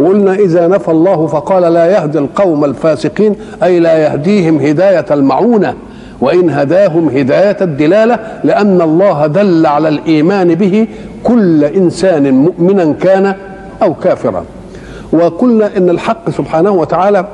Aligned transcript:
وقلنا 0.00 0.34
إذا 0.34 0.66
نفى 0.66 0.90
الله 0.90 1.26
فقال 1.26 1.62
لا 1.62 1.86
يهدي 1.86 2.18
القوم 2.18 2.64
الفاسقين 2.64 3.34
أي 3.62 3.80
لا 3.80 3.98
يهديهم 3.98 4.58
هداية 4.58 5.04
المعونة 5.10 5.74
وإن 6.20 6.50
هداهم 6.50 7.08
هداية 7.08 7.56
الدلالة 7.60 8.18
لأن 8.44 8.80
الله 8.80 9.26
دل 9.26 9.66
على 9.66 9.88
الإيمان 9.88 10.54
به 10.54 10.86
كل 11.24 11.64
إنسان 11.64 12.30
مؤمنا 12.34 12.92
كان 12.92 13.34
أو 13.82 13.94
كافرا. 13.94 14.44
وقلنا 15.12 15.76
إن 15.76 15.90
الحق 15.90 16.30
سبحانه 16.30 16.70
وتعالى 16.70 17.26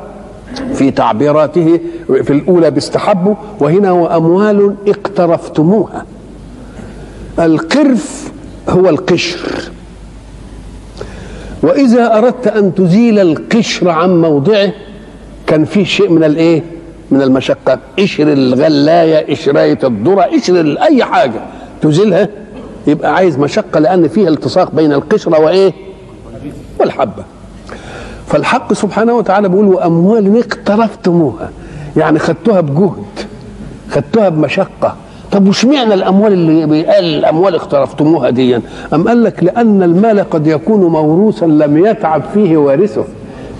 في 0.74 0.90
تعبيراته 0.90 1.80
في 2.06 2.30
الأولى 2.32 2.70
باستحبوا 2.70 3.34
وهنا 3.60 3.92
وأموال 3.92 4.74
اقترفتموها. 4.88 6.04
القرف 7.38 8.32
هو 8.68 8.88
القشر. 8.88 9.70
وإذا 11.62 12.18
أردت 12.18 12.46
أن 12.46 12.74
تزيل 12.74 13.18
القشر 13.18 13.88
عن 13.88 14.20
موضعه 14.20 14.72
كان 15.46 15.64
فيه 15.64 15.84
شيء 15.84 16.10
من 16.10 16.24
الإيه؟ 16.24 16.62
من 17.10 17.22
المشقة 17.22 17.78
قشر 17.98 18.32
الغلاية 18.32 19.30
قشراية 19.34 19.78
الذرة 19.84 20.22
قشر 20.22 20.76
أي 20.82 21.04
حاجة 21.04 21.40
تزيلها 21.82 22.28
يبقى 22.86 23.14
عايز 23.14 23.38
مشقة 23.38 23.80
لأن 23.80 24.08
فيها 24.08 24.28
التصاق 24.28 24.70
بين 24.74 24.92
القشرة 24.92 25.40
وإيه؟ 25.40 25.72
والحبة 26.80 27.24
فالحق 28.26 28.72
سبحانه 28.72 29.14
وتعالى 29.14 29.48
بيقول 29.48 29.66
وأموال 29.66 30.38
اقترفتموها 30.38 31.50
يعني 31.96 32.18
خدتوها 32.18 32.60
بجهد 32.60 33.04
خدتوها 33.90 34.28
بمشقة 34.28 34.96
طب 35.36 35.48
وش 35.48 35.64
معنى 35.64 35.94
الأموال 35.94 36.32
اللي 36.32 36.66
بيقال 36.66 37.04
الأموال 37.04 37.54
اقترفتموها 37.54 38.30
دي. 38.30 38.56
أم 38.94 39.08
قال 39.08 39.24
لك 39.24 39.44
لأن 39.44 39.82
المال 39.82 40.30
قد 40.30 40.46
يكون 40.46 40.80
موروثا 40.80 41.44
لم 41.46 41.86
يتعب 41.86 42.22
فيه 42.34 42.56
وارثه 42.56 43.04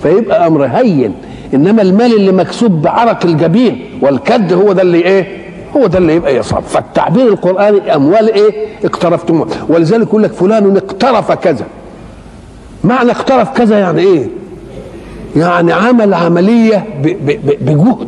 فيبقى 0.03 0.47
أمر 0.47 0.65
هين. 0.65 1.13
إنما 1.53 1.81
المال 1.81 2.13
اللي 2.15 2.31
مكسوب 2.31 2.81
بعرق 2.81 3.25
الجبين 3.25 3.81
والكد 4.01 4.53
هو 4.53 4.73
ده 4.73 4.81
اللي 4.81 4.97
إيه؟ 4.97 5.37
هو 5.75 5.87
ده 5.87 5.97
اللي 5.97 6.15
يبقى 6.15 6.35
يصاب 6.35 6.63
فالتعبير 6.63 7.27
القرآني 7.27 7.95
أموال 7.95 8.33
إيه؟ 8.33 8.51
اقترفتموها 8.85 9.47
ولذلك 9.69 10.07
يقول 10.07 10.23
لك 10.23 10.31
فلان 10.31 10.77
اقترف 10.77 11.31
كذا. 11.31 11.65
معنى 12.83 13.11
اقترف 13.11 13.49
كذا 13.51 13.79
يعني 13.79 14.01
إيه؟ 14.01 14.27
يعني 15.35 15.73
عمل 15.73 16.13
عملية 16.13 16.85
بجهد. 17.61 18.07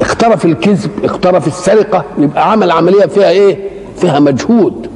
اقترف 0.00 0.44
الكذب 0.44 0.90
اقترف 1.04 1.46
السرقة 1.46 2.04
يبقى 2.18 2.52
عمل 2.52 2.70
عملية 2.70 3.06
فيها 3.06 3.30
إيه؟ 3.30 3.56
فيها 3.96 4.18
مجهود. 4.20 4.86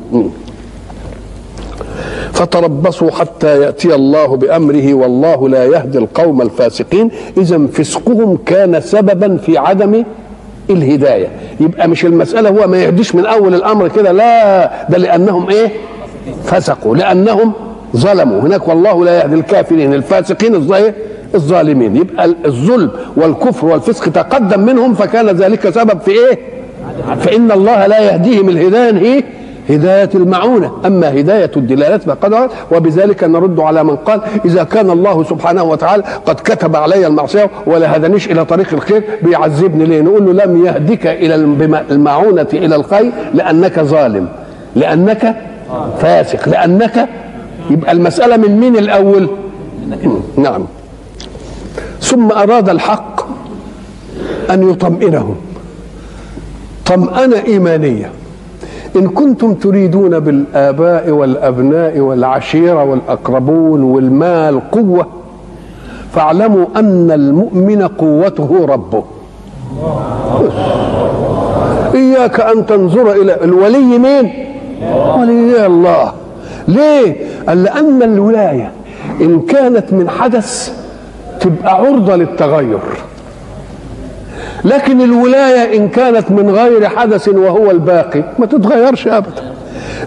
فتربصوا 2.32 3.10
حتى 3.10 3.60
يأتي 3.62 3.94
الله 3.94 4.36
بأمره 4.36 4.94
والله 4.94 5.48
لا 5.48 5.64
يهدي 5.64 5.98
القوم 5.98 6.42
الفاسقين. 6.42 7.10
إذا 7.36 7.66
فسقهم 7.72 8.38
كان 8.46 8.80
سببا 8.80 9.36
في 9.36 9.58
عدم 9.58 10.04
الهداية. 10.70 11.28
يبقى 11.60 11.88
مش 11.88 12.04
المسألة 12.04 12.48
هو 12.48 12.66
ما 12.66 12.76
يهديش 12.82 13.14
من 13.14 13.26
أول 13.26 13.54
الأمر 13.54 13.88
كده 13.88 14.12
لا 14.12 14.64
ده 14.88 14.98
لأنهم 14.98 15.48
إيه؟ 15.50 15.69
فسقوا 16.44 16.96
لأنهم 16.96 17.52
ظلموا. 17.96 18.40
هناك 18.40 18.69
والله 18.69 19.04
لا 19.04 19.22
يهدي 19.22 19.34
الكافرين 19.34 19.94
الفاسقين 19.94 20.54
الظاهر 20.54 20.92
الظالمين. 21.34 21.97
يبقى 21.97 22.25
الظلم 22.47 22.91
والكفر 23.16 23.66
والفسق 23.66 24.10
تقدم 24.12 24.60
منهم 24.60 24.94
فكان 24.94 25.26
ذلك 25.26 25.70
سبب 25.70 26.00
في 26.00 26.10
إيه؟ 26.10 26.38
فإن 27.20 27.53
الله 27.53 27.87
لا 27.87 28.00
يهديهم 28.12 28.48
الهدايه 28.48 28.93
هي 28.93 29.22
هداية 29.70 30.10
المعونة. 30.15 30.72
أما 30.87 31.20
هداية 31.20 31.50
الدلالة 31.56 31.98
فقد 31.98 32.48
وبذلك 32.72 33.25
نرد 33.25 33.60
على 33.60 33.84
من 33.84 33.97
قال 33.97 34.20
إذا 34.44 34.65
كان 34.65 34.91
الله 34.91 35.25
سبحانه 35.25 35.62
وتعالى 35.62 36.03
قد 36.26 36.34
كتب 36.34 36.76
علي 36.76 37.06
المعصية 37.06 37.50
ولا 37.66 37.97
هدنيش 37.97 38.31
إلى 38.31 38.44
طريق 38.44 38.66
الخير 38.72 39.03
بيعذبني 39.22 39.84
ليه؟ 39.84 40.00
نقول 40.00 40.37
له 40.37 40.44
لم 40.44 40.66
يهدك 40.66 41.06
إلى 41.06 41.34
المعونة 41.91 42.47
إلى 42.53 42.76
الخير 42.76 43.12
لأنك 43.34 43.81
ظالم 43.81 44.28
لأنك 44.76 45.37
فاسق 45.99 46.49
لأنك 46.49 47.09
يبقى 47.70 47.93
المسألة 47.93 48.37
من 48.37 48.60
مين 48.60 48.76
الأول؟ 48.76 49.28
نعم. 50.37 50.64
ثم 52.02 52.32
أراد 52.32 52.68
الحق 52.68 53.26
أن 54.50 54.70
يطمئنهم. 54.70 55.36
طمأنة 56.86 57.36
إيمانية. 57.46 58.10
إن 58.96 59.08
كنتم 59.08 59.54
تريدون 59.54 60.18
بالآباء 60.18 61.10
والأبناء 61.10 61.98
والعشيرة 61.98 62.84
والأقربون 62.84 63.82
والمال 63.82 64.70
قوة 64.70 65.06
فاعلموا 66.14 66.66
أن 66.76 67.10
المؤمن 67.10 67.82
قوته 67.82 68.66
ربه. 68.69 69.04
إياك 71.94 72.40
أن 72.40 72.66
تنظر 72.66 73.12
إلى 73.12 73.44
الولي 73.44 73.98
مين؟ 73.98 74.32
ولي 75.19 75.66
الله. 75.66 76.12
ليه؟ 76.69 77.16
قال 77.48 77.62
لأن 77.62 78.02
الولاية 78.02 78.70
إن 79.20 79.40
كانت 79.40 79.92
من 79.92 80.08
حدث 80.08 80.72
تبقى 81.42 81.75
عرضة 81.75 82.16
للتغير. 82.16 82.78
لكن 84.64 85.00
الولاية 85.00 85.76
إن 85.76 85.88
كانت 85.88 86.30
من 86.30 86.50
غير 86.50 86.88
حدث 86.88 87.28
وهو 87.28 87.70
الباقي 87.70 88.25
ما 88.38 88.47
تتغيرش 88.47 89.08
أبدا. 89.08 89.52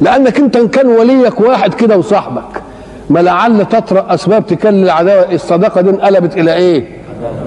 لأنك 0.01 0.39
أنت 0.39 0.55
إن 0.55 0.67
كان 0.67 0.87
وليك 0.87 1.39
واحد 1.41 1.73
كده 1.73 1.97
وصاحبك 1.97 2.61
ما 3.09 3.19
لعل 3.19 3.65
تطرأ 3.65 4.05
أسباب 4.13 4.45
تكلل 4.47 4.83
العداوة. 4.83 5.33
الصداقة 5.33 5.81
دي 5.81 5.89
انقلبت 5.89 6.37
إلى 6.37 6.53
إيه؟ 6.53 6.87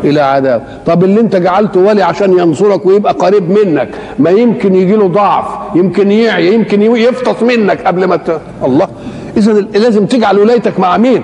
إلى 0.04 0.20
عداوة. 0.20 0.62
طب 0.86 1.04
اللي 1.04 1.20
أنت 1.20 1.36
جعلته 1.36 1.80
ولي 1.80 2.02
عشان 2.02 2.38
ينصرك 2.38 2.86
ويبقى 2.86 3.12
قريب 3.12 3.50
منك 3.50 3.88
ما 4.18 4.30
يمكن 4.30 4.74
يجي 4.74 4.96
له 4.96 5.08
ضعف 5.08 5.44
يمكن 5.74 6.10
يعي 6.12 6.54
يمكن 6.54 6.82
يفطس 6.82 7.42
منك 7.42 7.86
قبل 7.86 8.04
ما 8.04 8.16
ت... 8.16 8.40
الله! 8.64 8.88
إذا 9.36 9.52
لازم 9.52 10.06
تجعل 10.06 10.38
ولايتك 10.38 10.80
مع 10.80 10.96
مين؟ 10.96 11.22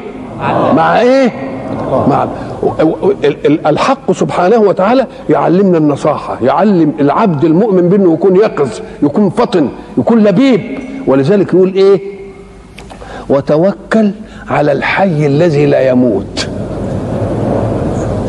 مع 0.77 1.01
إيه؟ 1.01 1.54
مع 2.09 2.29
الحق 3.67 4.13
سبحانه 4.13 4.59
وتعالى 4.59 5.07
يعلمنا 5.31 5.79
النصاحة 5.79 6.39
يعلم 6.43 6.93
العبد 7.01 7.45
المؤمن 7.45 7.89
بأنه 7.89 8.13
يكون 8.13 8.37
يقظ 8.37 8.71
يكون 9.03 9.31
فطن 9.31 9.69
يكون 9.99 10.19
لبيب. 10.19 10.79
ولذلك 11.07 11.55
يقول 11.55 11.75
إيه؟ 11.75 12.01
وتوكل 13.29 14.11
على 14.51 14.73
الحي 14.73 15.27
الذي 15.27 15.67
لا 15.67 15.89
يموت. 15.89 16.49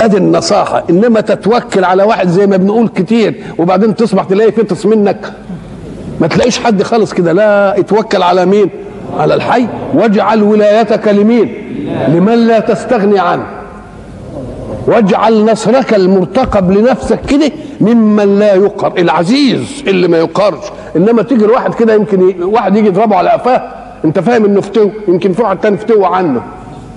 ادي 0.02 0.18
النصاحة 0.18 0.84
إنما 0.90 1.22
تتوكل 1.22 1.84
على 1.84 2.04
واحد 2.04 2.28
زي 2.28 2.48
ما 2.48 2.58
بنقول 2.58 2.88
كتير 2.88 3.44
وبعدين 3.58 3.96
تصبح 3.96 4.24
تلاقي 4.24 4.52
فطس 4.52 4.86
منك. 4.86 5.34
ما 6.22 6.28
تلاقيش 6.28 6.60
حد 6.60 6.84
خالص 6.84 7.14
كده 7.14 7.34
لا 7.34 7.80
اتوكل 7.80 8.24
على 8.24 8.46
مين؟ 8.46 8.70
على 9.18 9.34
الحي 9.34 9.68
واجعل 9.94 10.44
ولايتك 10.44 11.08
لمين؟ 11.08 11.65
لمن 12.08 12.48
لا 12.48 12.60
تستغني 12.60 13.20
عنه. 13.20 13.46
واجعل 14.88 15.46
نصرك 15.46 15.94
المرتقب 15.94 16.72
لنفسك 16.72 17.20
كده 17.28 17.52
ممن 17.82 18.40
لا 18.40 18.54
يقهر. 18.54 18.94
العزيز 18.98 19.84
اللي 19.88 20.08
ما 20.08 20.18
يقهرش. 20.18 20.66
إنما 20.96 21.22
تيجي 21.22 21.46
الواحد 21.46 21.74
كده 21.74 21.94
يمكن. 21.94 22.44
واحد 22.44 22.76
يجي 22.76 22.88
يضربه 22.88 23.16
على 23.16 23.30
قفاه 23.30 23.62
أنت 24.06 24.20
فاهم 24.20 24.46
إنه 24.46 24.62
فتو 24.62 24.90
يمكن 25.08 25.34
في 25.34 25.42
واحد 25.42 25.58
تاني 25.58 25.78
فتو 25.78 26.06
عنه. 26.06 26.42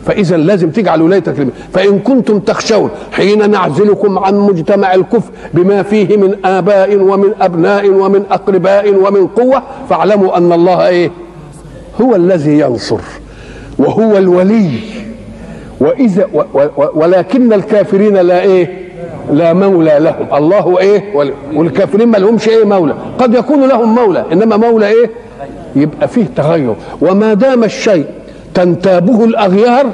فإذا 0.06 0.36
لازم 0.36 0.70
تجعل 0.70 1.02
ولايتك 1.02 1.38
لمين 1.38 1.52
فإن 1.72 1.98
كنتم 1.98 2.38
تخشون 2.38 2.90
حين 3.12 3.50
نعزلكم 3.50 4.18
عن 4.18 4.34
مجتمع 4.34 4.94
الكفر 4.94 5.30
بما 5.54 5.82
فيه 5.82 6.16
من 6.16 6.36
آباء 6.44 6.96
ومن 6.96 7.32
أبناء 7.40 7.90
ومن 7.90 8.22
أقرباء 8.30 8.94
ومن 8.94 9.26
قوة 9.26 9.62
فاعلموا 9.90 10.36
أن 10.36 10.52
الله 10.52 10.88
إيه؟ 10.88 11.10
هو 12.00 12.16
الذي 12.16 12.58
ينصر. 12.58 13.00
وهو 13.78 14.18
الولي. 14.18 14.70
وإذا 15.80 16.28
و 16.34 16.42
و 16.54 16.88
ولكن 16.94 17.52
الكافرين 17.52 18.16
لا 18.16 18.42
إيه؟ 18.42 18.88
لا 19.32 19.52
مولى 19.52 19.98
لهم. 20.00 20.26
الله 20.34 20.78
إيه؟ 20.78 21.14
والكافرين 21.54 22.08
ما 22.08 22.16
لهمش 22.16 22.48
إيه 22.48 22.64
مولى. 22.64 22.94
قد 23.18 23.34
يكون 23.34 23.68
لهم 23.68 23.94
مولى 23.94 24.24
إنما 24.32 24.56
مولى 24.56 24.86
إيه؟ 24.86 25.10
يبقى 25.76 26.08
فيه 26.08 26.24
تغير. 26.36 26.74
وما 27.00 27.34
دام 27.34 27.64
الشيء 27.64 28.06
تنتابه 28.54 29.24
الأغيار 29.24 29.86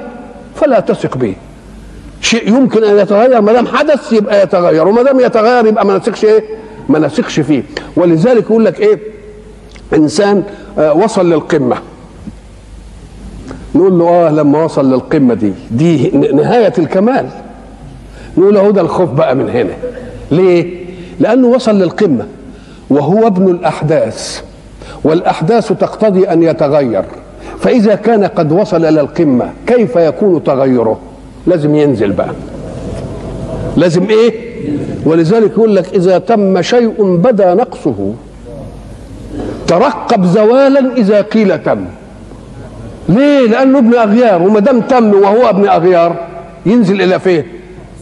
فلا 0.54 0.80
تثق 0.80 1.16
به. 1.16 1.34
شيء 2.20 2.48
يمكن 2.48 2.84
أن 2.84 2.98
يتغير 2.98 3.40
ما 3.40 3.52
دام 3.52 3.66
حدث 3.66 4.12
يبقى 4.12 4.42
يتغير 4.42 4.88
وما 4.88 5.02
دام 5.02 5.20
يتغير 5.20 5.66
يبقى 5.66 5.86
ما 5.86 5.96
نثقش 5.96 6.24
إيه؟ 6.24 6.44
ما 6.88 6.98
نثقش 6.98 7.40
فيه. 7.40 7.62
ولذلك 7.96 8.42
يقول 8.42 8.64
لك 8.64 8.80
إيه؟ 8.80 8.98
إنسان 9.94 10.42
آه 10.78 10.92
وصل 10.94 11.30
للقمة. 11.30 11.76
نقول 13.74 13.98
له 13.98 14.08
آه 14.08 14.30
لما 14.30 14.64
وصل 14.64 14.92
للقمة 14.92 15.34
دي 15.34 15.52
دي 15.70 16.10
نهاية 16.10 16.72
الكمال. 16.78 17.26
نقول 18.38 18.54
له 18.54 18.70
ده 18.70 18.80
الخوف 18.80 19.10
بقى 19.10 19.34
من 19.36 19.48
هنا. 19.48 19.74
ليه؟ 20.30 20.84
لأنه 21.20 21.46
وصل 21.46 21.78
للقمة 21.78 22.26
وهو 22.90 23.26
ابن 23.26 23.48
الأحداث 23.48 24.42
والأحداث 25.04 25.68
تقتضي 25.72 26.24
أن 26.28 26.42
يتغير. 26.42 27.04
فإذا 27.60 27.94
كان 27.94 28.24
قد 28.24 28.52
وصل 28.52 28.84
إلى 28.84 29.00
القمة 29.00 29.50
كيف 29.66 29.96
يكون 29.96 30.44
تغيره؟ 30.44 30.98
لازم 31.46 31.74
ينزل 31.74 32.12
بقى. 32.12 32.34
لازم 33.76 34.08
إيه؟ 34.10 34.32
ولذلك 35.06 35.50
يقول 35.50 35.76
لك 35.76 35.94
إذا 35.94 36.18
تم 36.18 36.62
شيء 36.62 37.16
بدا 37.16 37.54
نقصه. 37.54 38.14
ترقب 39.66 40.24
زوالا 40.24 40.96
إذا 40.96 41.20
قيل 41.20 41.62
تم. 41.62 41.84
ليه؟ 43.08 43.48
لأنه 43.48 43.78
ابن 43.78 43.94
أغيار 43.94 44.42
وما 44.42 44.60
دام 44.60 44.80
تم 44.80 45.14
وهو 45.14 45.48
ابن 45.48 45.68
أغيار 45.68 46.16
ينزل 46.66 47.02
إلى 47.02 47.20
فين؟ 47.20 47.44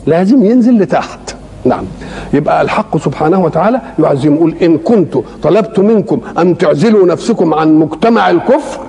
لازم 0.06 0.44
ينزل 0.44 0.78
لتحت. 0.78 1.19
نعم. 1.64 1.84
يبقى 2.32 2.62
الحق 2.62 2.96
سبحانه 2.96 3.44
وتعالى 3.44 3.81
يعزم 3.99 4.34
يقول 4.34 4.54
إن 4.62 4.78
كنت 4.78 5.14
طلبت 5.43 5.78
منكم 5.78 6.20
أن 6.38 6.58
تعزلوا 6.58 7.06
نفسكم 7.06 7.54
عن 7.54 7.75
مجتمع 7.75 8.31
الكفر 8.31 8.81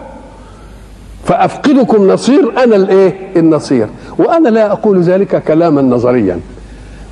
فأفقدكم 1.25 2.07
نصير 2.07 2.63
أنا 2.63 2.75
الإيه؟ 2.75 3.13
النصير. 3.35 3.87
وأنا 4.19 4.49
لا 4.49 4.71
أقول 4.71 5.01
ذلك 5.01 5.43
كلاما 5.43 5.81
نظريا 5.81 6.39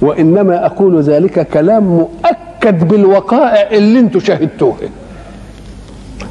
وإنما 0.02 0.66
أقول 0.66 1.02
ذلك 1.02 1.48
كلام 1.48 1.84
مؤكد 1.84 2.88
بالوقائع 2.88 3.78
اللي 3.78 4.00
أنتم 4.00 4.20
شاهدتوها 4.20 4.78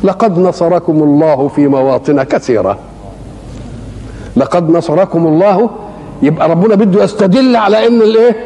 لقد 0.05 0.39
نصركم 0.39 1.03
الله 1.03 1.49
في 1.49 1.67
مواطن 1.67 2.23
كثيرة. 2.23 2.79
لقد 4.37 4.71
نصركم 4.71 5.27
الله. 5.27 5.71
يبقى 6.23 6.49
ربنا 6.49 6.75
بده 6.75 7.05
يستدل 7.05 7.57
على 7.57 7.87
إن 7.87 8.03
الإيه؟ 8.03 8.37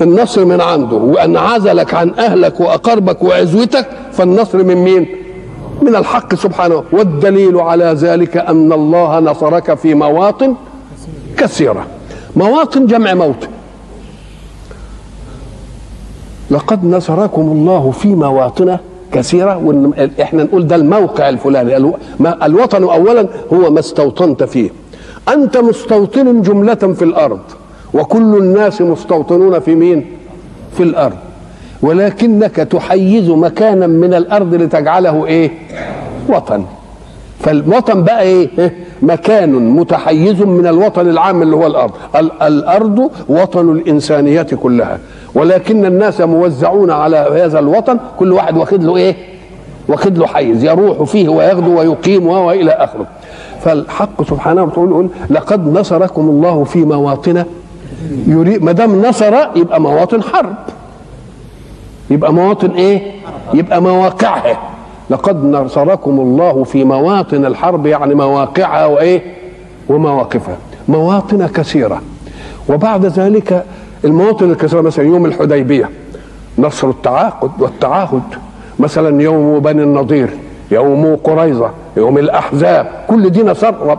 النصر 0.00 0.44
من 0.44 0.60
عنده. 0.60 0.96
وأن 0.96 1.36
عزلك 1.36 1.94
عن 1.94 2.14
أهلك 2.14 2.60
وأقربك 2.60 3.22
وعزوتك 3.22 3.88
فالنصر 4.12 4.64
من 4.64 4.74
مين؟ 4.74 5.06
من 5.82 5.96
الحق 5.96 6.34
سبحانه. 6.34 6.84
والدليل 6.92 7.60
على 7.60 7.84
ذلك 7.84 8.36
أن 8.36 8.72
الله 8.72 9.20
نصرك 9.20 9.74
في 9.74 9.94
مواطن 9.94 10.54
كثيرة. 11.36 11.86
مواطن 12.36 12.86
جمع 12.86 13.14
موطن 13.14 13.48
لقد 16.50 16.84
نصركم 16.84 17.42
الله 17.42 17.90
في 17.90 18.08
مواطن 18.08 18.78
كثيرة 19.14 19.56
وإن 19.56 19.92
إحنا 20.22 20.42
نقول 20.44 20.66
ده 20.66 20.76
الموقع 20.76 21.28
الفلاني. 21.28 21.92
الوطن 22.42 22.82
أولا 22.82 23.26
هو 23.52 23.70
ما 23.70 23.80
استوطنت 23.80 24.42
فيه. 24.42 24.70
أنت 25.32 25.56
مستوطن 25.56 26.42
جملة 26.42 26.74
في 26.74 27.02
الأرض 27.04 27.40
وكل 27.94 28.36
الناس 28.38 28.80
مستوطنون 28.82 29.58
في 29.60 29.74
مين؟ 29.74 30.06
في 30.76 30.82
الأرض. 30.82 31.16
ولكنك 31.82 32.56
تحيز 32.56 33.30
مكانا 33.30 33.86
من 33.86 34.14
الأرض 34.14 34.54
لتجعله 34.54 35.26
إيه؟ 35.26 35.50
وطن. 36.28 36.64
فالوطن 37.40 38.02
بقى 38.02 38.22
إيه؟ 38.22 38.74
مكان 39.02 39.52
متحيز 39.52 40.42
من 40.42 40.66
الوطن 40.66 41.08
العام 41.08 41.42
اللي 41.42 41.56
هو 41.56 41.66
الأرض. 41.66 41.92
الأرض 42.42 43.10
وطن 43.28 43.70
الإنسانية 43.72 44.42
كلها. 44.42 44.98
ولكن 45.34 45.84
الناس 45.86 46.20
موزعون 46.20 46.90
على 46.90 47.16
هذا 47.16 47.58
الوطن 47.58 47.98
كل 48.18 48.32
واحد 48.32 48.56
واخد 48.56 48.84
له 48.84 48.96
إيه؟ 48.96 49.16
واخد 49.88 50.18
له 50.18 50.26
حيز 50.26 50.64
يروح 50.64 51.02
فيه 51.02 51.28
ويغدو 51.28 51.78
ويقيم 51.78 52.26
وإلى 52.26 52.70
آخره. 52.70 53.06
فالحق 53.60 54.22
سبحانه 54.22 54.62
وتعالى 54.62 54.90
يقول 54.90 55.08
لقد 55.30 55.68
نصركم 55.78 56.22
الله 56.28 56.64
في 56.64 56.78
مواطن 56.84 57.44
يريد 58.26 58.62
ما 58.62 58.72
دام 58.72 59.02
نصر 59.06 59.34
يبقى 59.56 59.80
مواطن 59.80 60.22
حرب. 60.22 60.54
يبقى 62.10 62.32
مواطن 62.32 62.70
إيه؟ 62.70 63.12
يبقى 63.54 63.82
مواقعها. 63.82 64.58
لقد 65.10 65.44
نصركم 65.44 66.20
الله 66.20 66.64
في 66.64 66.84
مواطن 66.84 67.44
الحرب 67.46 67.86
يعني 67.86 68.14
مواقعها 68.14 68.86
وإيه؟ 68.86 69.22
ومواقفها. 69.88 70.56
مواطن 70.88 71.46
كثيرة. 71.46 72.00
وبعد 72.68 73.06
ذلك 73.06 73.64
المواطن 74.04 74.50
الكثيره 74.50 74.80
مثلا 74.80 75.04
يوم 75.04 75.26
الحديبية 75.26 75.90
نصر 76.58 76.90
التعاقد 76.90 77.50
والتعاهد 77.58 78.22
مثلا 78.78 79.22
يوم 79.22 79.58
بني 79.58 79.82
النضير 79.82 80.30
يوم 80.70 81.16
قريظة 81.24 81.70
يوم 81.96 82.18
الأحزاب 82.18 82.86
كل 83.08 83.30
دي 83.30 83.42
نصر 83.42 83.74
رب 83.80 83.98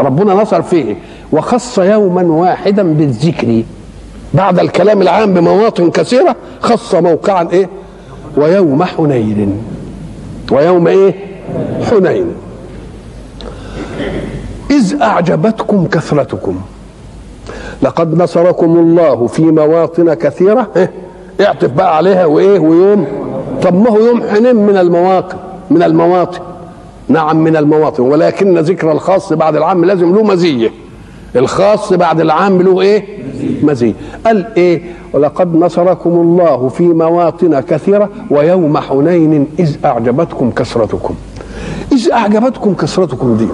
ربنا 0.00 0.34
نصر 0.34 0.62
فيه. 0.62 0.96
وخص 1.32 1.78
يوما 1.78 2.22
واحدا 2.22 2.82
بالذكر. 2.82 3.62
بعد 4.34 4.58
الكلام 4.58 5.02
العام 5.02 5.34
بمواطن 5.34 5.90
كثيرة 5.90 6.36
خص 6.60 6.94
موقعا 6.94 7.48
إيه؟ 7.52 7.68
ويوم 8.36 8.84
حنين. 8.84 9.62
ويوم 10.52 10.86
إيه؟ 10.86 11.14
حنين. 11.90 12.26
إذ 14.70 15.02
أعجبتكم 15.02 15.86
كثرتكم. 15.86 16.60
لقد 17.88 18.22
نصركم 18.22 18.76
الله 18.76 19.26
في 19.26 19.42
مواطن 19.42 20.14
كثيرة. 20.14 20.68
إيه؟ 20.76 20.90
اعطف 21.40 21.70
بقى 21.70 21.96
عليها 21.96 22.26
وإيه 22.26 22.58
ويوم. 22.58 23.06
طب 23.62 23.74
ما 23.74 23.90
هو 23.90 23.98
يوم 23.98 24.22
حنين 24.22 24.56
من 24.56 24.76
المواقع 24.76 25.36
من 25.70 25.82
المواطن. 25.82 26.38
نعم 27.08 27.36
من 27.44 27.56
المواطن. 27.56 28.02
ولكن 28.02 28.58
ذكر 28.58 28.92
الخاص 28.92 29.32
بعد 29.32 29.56
العام 29.56 29.84
لازم 29.84 30.14
له 30.14 30.22
مزية. 30.22 30.70
الخاص 31.36 31.92
بعد 31.92 32.20
العام 32.20 32.62
له 32.62 32.80
إيه؟ 32.80 33.04
مزية. 33.62 33.92
قال 34.26 34.46
إيه؟ 34.56 34.82
ولقد 35.12 35.56
نصركم 35.56 36.10
الله 36.10 36.68
في 36.68 36.82
مواطن 36.82 37.60
كثيرة 37.60 38.08
ويوم 38.30 38.78
حنين 38.78 39.46
إذ 39.58 39.76
أعجبتكم 39.84 40.50
كثرتكم 40.50 41.14
إذ 41.92 42.12
أعجبتكم 42.12 42.74
كثرتكم 42.74 43.36
دي. 43.36 43.48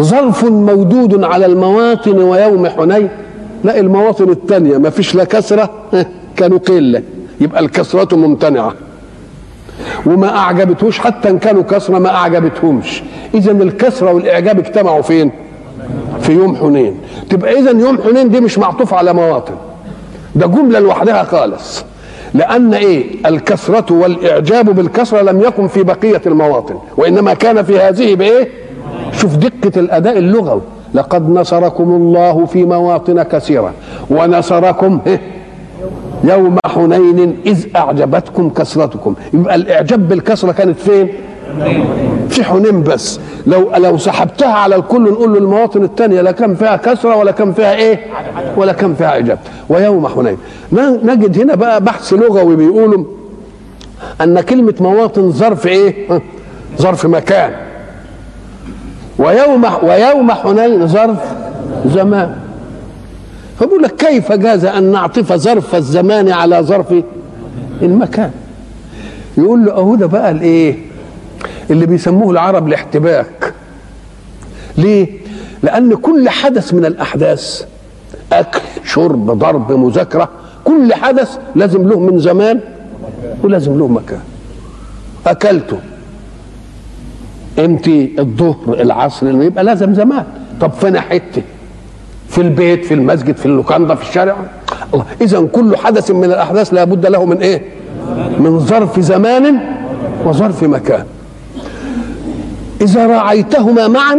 ظرف 0.00 0.44
مودود 0.44 1.24
على 1.24 1.46
المواطن 1.46 2.18
ويوم 2.22 2.66
حنين. 2.68 3.08
لا 3.64 3.80
المواطن 3.80 4.30
الثانية 4.30 4.78
ما 4.78 4.90
فيش 4.90 5.14
لا 5.14 5.24
كسرة 5.24 5.70
كانوا 6.36 6.58
قلة 6.58 7.02
يبقى 7.40 7.60
الكسرة 7.60 8.16
ممتنعة. 8.16 8.74
وما 10.06 10.36
أعجبتهوش 10.36 10.98
حتى 10.98 11.30
إن 11.30 11.38
كانوا 11.38 11.62
كسرة 11.62 11.98
ما 11.98 12.08
أعجبتهمش. 12.14 13.02
إذا 13.34 13.52
الكسرة 13.52 14.12
والإعجاب 14.12 14.58
اجتمعوا 14.58 15.02
فين؟ 15.02 15.30
في 16.20 16.32
يوم 16.32 16.56
حنين. 16.56 16.96
تبقى 17.30 17.58
إذا 17.58 17.70
يوم 17.70 17.98
حنين 18.02 18.30
دي 18.30 18.40
مش 18.40 18.58
معطوف 18.58 18.94
على 18.94 19.12
مواطن. 19.12 19.54
ده 20.34 20.46
جملة 20.46 20.78
لوحدها 20.78 21.24
خالص. 21.24 21.84
لأن 22.34 22.74
إيه؟ 22.74 23.04
الكسرة 23.26 23.92
والإعجاب 23.92 24.70
بالكسرة 24.74 25.22
لم 25.22 25.40
يكن 25.40 25.68
في 25.68 25.82
بقية 25.82 26.22
المواطن 26.26 26.74
وإنما 26.96 27.34
كان 27.34 27.62
في 27.62 27.78
هذه 27.78 28.14
بإيه؟ 28.14 28.48
شوف 29.12 29.36
دقة 29.36 29.80
الأداء 29.80 30.18
اللغوي. 30.18 30.60
لقد 30.94 31.28
نصركم 31.30 31.84
الله 31.90 32.46
في 32.46 32.64
مواطن 32.64 33.22
كثيرة 33.22 33.72
ونصركم 34.10 35.00
يوم 36.24 36.56
حنين 36.66 37.36
إذ 37.46 37.66
أعجبتكم 37.76 38.50
كثرتكم 38.50 39.14
يبقى 39.34 39.54
الإعجاب 39.54 40.08
بالكثرة 40.08 40.52
كانت 40.52 40.78
فين؟ 40.78 41.08
في 42.28 42.44
حنين 42.44 42.82
بس 42.82 43.20
لو 43.46 43.70
لو 43.76 43.98
سحبتها 43.98 44.52
على 44.52 44.76
الكل 44.76 45.02
نقول 45.02 45.32
له 45.32 45.38
المواطن 45.38 45.82
الثانية 45.84 46.20
لا 46.20 46.30
كان 46.32 46.54
فيها 46.54 46.76
كثرة 46.76 47.16
ولا 47.16 47.30
كان 47.30 47.52
فيها 47.52 47.74
إيه؟ 47.74 48.00
ولا 48.56 48.72
كان 48.72 48.94
فيها 48.94 49.06
إعجاب 49.08 49.38
ويوم 49.68 50.08
حنين 50.08 50.36
نجد 51.04 51.38
هنا 51.40 51.54
بقى 51.54 51.84
بحث 51.84 52.12
لغوي 52.12 52.56
بيقولوا 52.56 53.04
أن 54.20 54.40
كلمة 54.40 54.74
مواطن 54.80 55.30
ظرف 55.30 55.66
إيه؟ 55.66 56.20
ظرف 56.78 57.06
مكان 57.06 57.50
ويوم 59.18 59.64
ويوم 59.82 60.32
حنين 60.32 60.86
ظرف 60.86 61.18
زمان. 61.86 62.36
فبقول 63.58 63.82
لك 63.82 63.96
كيف 63.96 64.32
جاز 64.32 64.64
أن 64.64 64.82
نعطف 64.92 65.32
ظرف 65.32 65.74
الزمان 65.74 66.28
على 66.28 66.62
ظرف 66.62 66.94
المكان؟ 67.82 68.30
يقول 69.38 69.64
له 69.64 69.72
أهو 69.72 69.94
ده 69.94 70.06
بقى 70.06 70.30
الإيه؟ 70.30 70.78
اللي 71.70 71.86
بيسموه 71.86 72.30
العرب 72.30 72.68
الاحتباك. 72.68 73.54
ليه؟ 74.78 75.08
لأن 75.62 75.94
كل 75.94 76.28
حدث 76.28 76.74
من 76.74 76.84
الأحداث 76.84 77.64
أكل 78.32 78.60
شرب 78.84 79.30
ضرب 79.30 79.72
مذاكرة 79.72 80.28
كل 80.64 80.94
حدث 80.94 81.38
لازم 81.54 81.88
له 81.88 82.00
من 82.00 82.18
زمان 82.18 82.60
ولازم 83.42 83.78
له 83.78 83.88
مكان. 83.88 84.20
أكلته. 85.26 85.78
إمتى؟ 87.64 88.10
الظهر 88.18 88.56
العصر 88.68 89.42
يبقى 89.42 89.64
لازم 89.64 89.94
زمان. 89.94 90.24
طب 90.60 90.72
فين 90.72 91.00
حتة 91.00 91.42
في 92.28 92.40
البيت 92.40 92.84
في 92.84 92.94
المسجد 92.94 93.36
في 93.36 93.46
اللوكاندا 93.46 93.94
في 93.94 94.08
الشارع؟ 94.08 94.36
الله 94.94 95.04
إذا 95.20 95.46
كل 95.52 95.76
حدث 95.76 96.10
من 96.10 96.24
الأحداث 96.24 96.74
لابد 96.74 97.06
له 97.06 97.24
من 97.24 97.36
إيه؟ 97.36 97.62
من 98.38 98.58
ظرف 98.58 99.00
زمان 99.00 99.60
وظرف 100.24 100.62
مكان. 100.62 101.04
إذا 102.80 103.06
راعيتهما 103.06 103.88
معا 103.88 104.18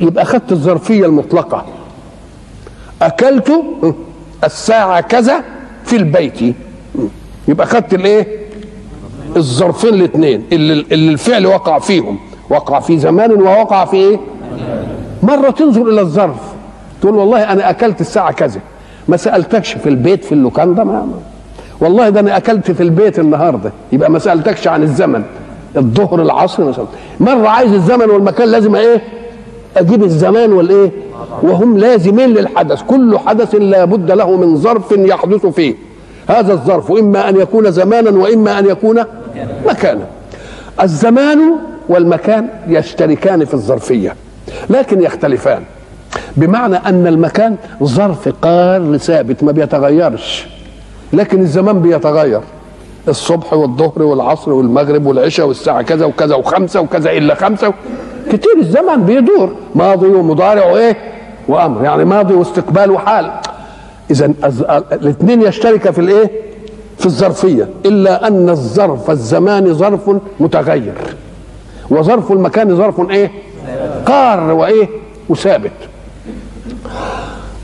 يبقى 0.00 0.22
أخذت 0.22 0.52
الظرفية 0.52 1.06
المطلقة. 1.06 1.66
أكلت 3.02 3.52
الساعة 4.44 5.00
كذا 5.00 5.44
في 5.84 5.96
البيت. 5.96 6.54
يبقى 7.48 7.66
أخذت 7.66 7.94
الإيه؟ 7.94 8.26
الظرفين 9.36 9.94
الاثنين 9.94 10.42
اللي, 10.52 10.86
اللي 10.92 11.12
الفعل 11.12 11.46
وقع 11.46 11.78
فيهم. 11.78 12.18
وقع 12.50 12.80
في 12.80 12.98
زمان 12.98 13.32
ووقع 13.32 13.84
في 13.84 13.96
إيه؟ 13.96 14.18
مرة 15.22 15.50
تنظر 15.50 15.82
إلى 15.82 16.00
الظرف. 16.00 16.36
تقول 17.00 17.14
والله 17.14 17.52
أنا 17.52 17.70
أكلت 17.70 18.00
الساعة 18.00 18.32
كذا. 18.32 18.60
ما 19.08 19.16
سألتكش 19.16 19.72
في 19.72 19.88
البيت 19.88 20.24
في 20.24 20.32
اللوكاندا 20.32 20.84
ما 20.84 21.08
والله 21.80 22.08
ده 22.08 22.20
أنا 22.20 22.36
أكلت 22.36 22.70
في 22.70 22.82
البيت 22.82 23.18
النهارده. 23.18 23.72
يبقى 23.92 24.10
ما 24.10 24.18
سألتكش 24.18 24.68
عن 24.68 24.82
الزمن. 24.82 25.22
الظهر 25.76 26.22
العصر 26.22 26.64
مثلا 26.64 26.84
مرة 27.20 27.48
عايز 27.48 27.72
الزمن 27.72 28.10
والمكان 28.10 28.48
لازم 28.48 28.74
إيه؟ 28.76 29.02
أجيب 29.76 30.04
الزمان 30.04 30.52
والإيه؟ 30.52 30.90
وهم 31.42 31.78
لازمين 31.78 32.28
للحدث. 32.28 32.82
كل 32.82 33.18
حدث 33.18 33.54
لا 33.54 33.84
بد 33.84 34.10
له 34.10 34.36
من 34.36 34.56
ظرف 34.56 34.92
يحدث 34.92 35.46
فيه. 35.46 35.74
هذا 36.28 36.52
الظرف 36.52 36.92
إما 36.92 37.28
أن 37.28 37.36
يكون 37.36 37.70
زمانا 37.70 38.10
وإما 38.10 38.58
أن 38.58 38.66
يكون 38.66 39.04
مكانا. 39.66 40.06
الزمان 40.82 41.38
والمكان 41.88 42.48
يشتركان 42.68 43.44
في 43.44 43.54
الظرفية 43.54 44.14
لكن 44.70 45.02
يختلفان. 45.02 45.62
بمعنى 46.36 46.76
أن 46.76 47.06
المكان 47.06 47.56
ظرف 47.82 48.28
قار 48.28 48.96
ثابت 48.96 49.44
ما 49.44 49.52
بيتغيرش. 49.52 50.46
لكن 51.12 51.40
الزمان 51.40 51.80
بيتغير. 51.80 52.40
الصبح 53.08 53.52
والظهر 53.52 54.02
والعصر 54.02 54.52
والمغرب 54.52 55.06
والعشاء 55.06 55.46
والساعة 55.46 55.82
كذا 55.82 56.04
وكذا 56.06 56.34
وخمسة 56.34 56.80
وكذا 56.80 57.10
إلا 57.10 57.34
خمسة. 57.34 57.72
كتير 58.32 58.56
الزمن 58.58 59.02
بيدور. 59.02 59.56
ماضي 59.74 60.06
ومضارع 60.06 60.72
وإيه؟ 60.72 60.96
وأمر. 61.48 61.84
يعني 61.84 62.04
ماضي 62.04 62.34
واستقبال 62.34 62.90
وحال. 62.90 63.30
إذا 64.10 64.32
الاثنين 64.92 65.42
يشترك 65.42 65.90
في 65.90 65.98
الإيه؟ 65.98 66.30
في 66.98 67.06
الظرفية. 67.06 67.68
إلا 67.86 68.26
أن 68.26 68.48
الظرف 68.50 69.10
الزمان 69.10 69.74
ظرف 69.74 70.10
متغير. 70.40 70.94
وظرف 71.90 72.32
المكان 72.32 72.76
ظرف 72.76 73.10
إيه 73.10 73.30
قار 74.06 74.40
وإيه 74.52 74.88
وثابت 75.28 75.70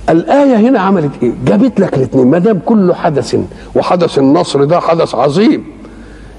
الآية 0.08 0.56
هنا 0.56 0.80
عملت 0.80 1.10
إيه؟ 1.22 1.32
جابت 1.46 1.80
لك 1.80 1.94
الاثنين 1.96 2.26
ما 2.26 2.38
دام 2.38 2.60
كل 2.66 2.94
حدث 2.94 3.36
وحدث 3.74 4.18
النصر 4.18 4.64
ده 4.64 4.80
حدث 4.80 5.14
عظيم 5.14 5.64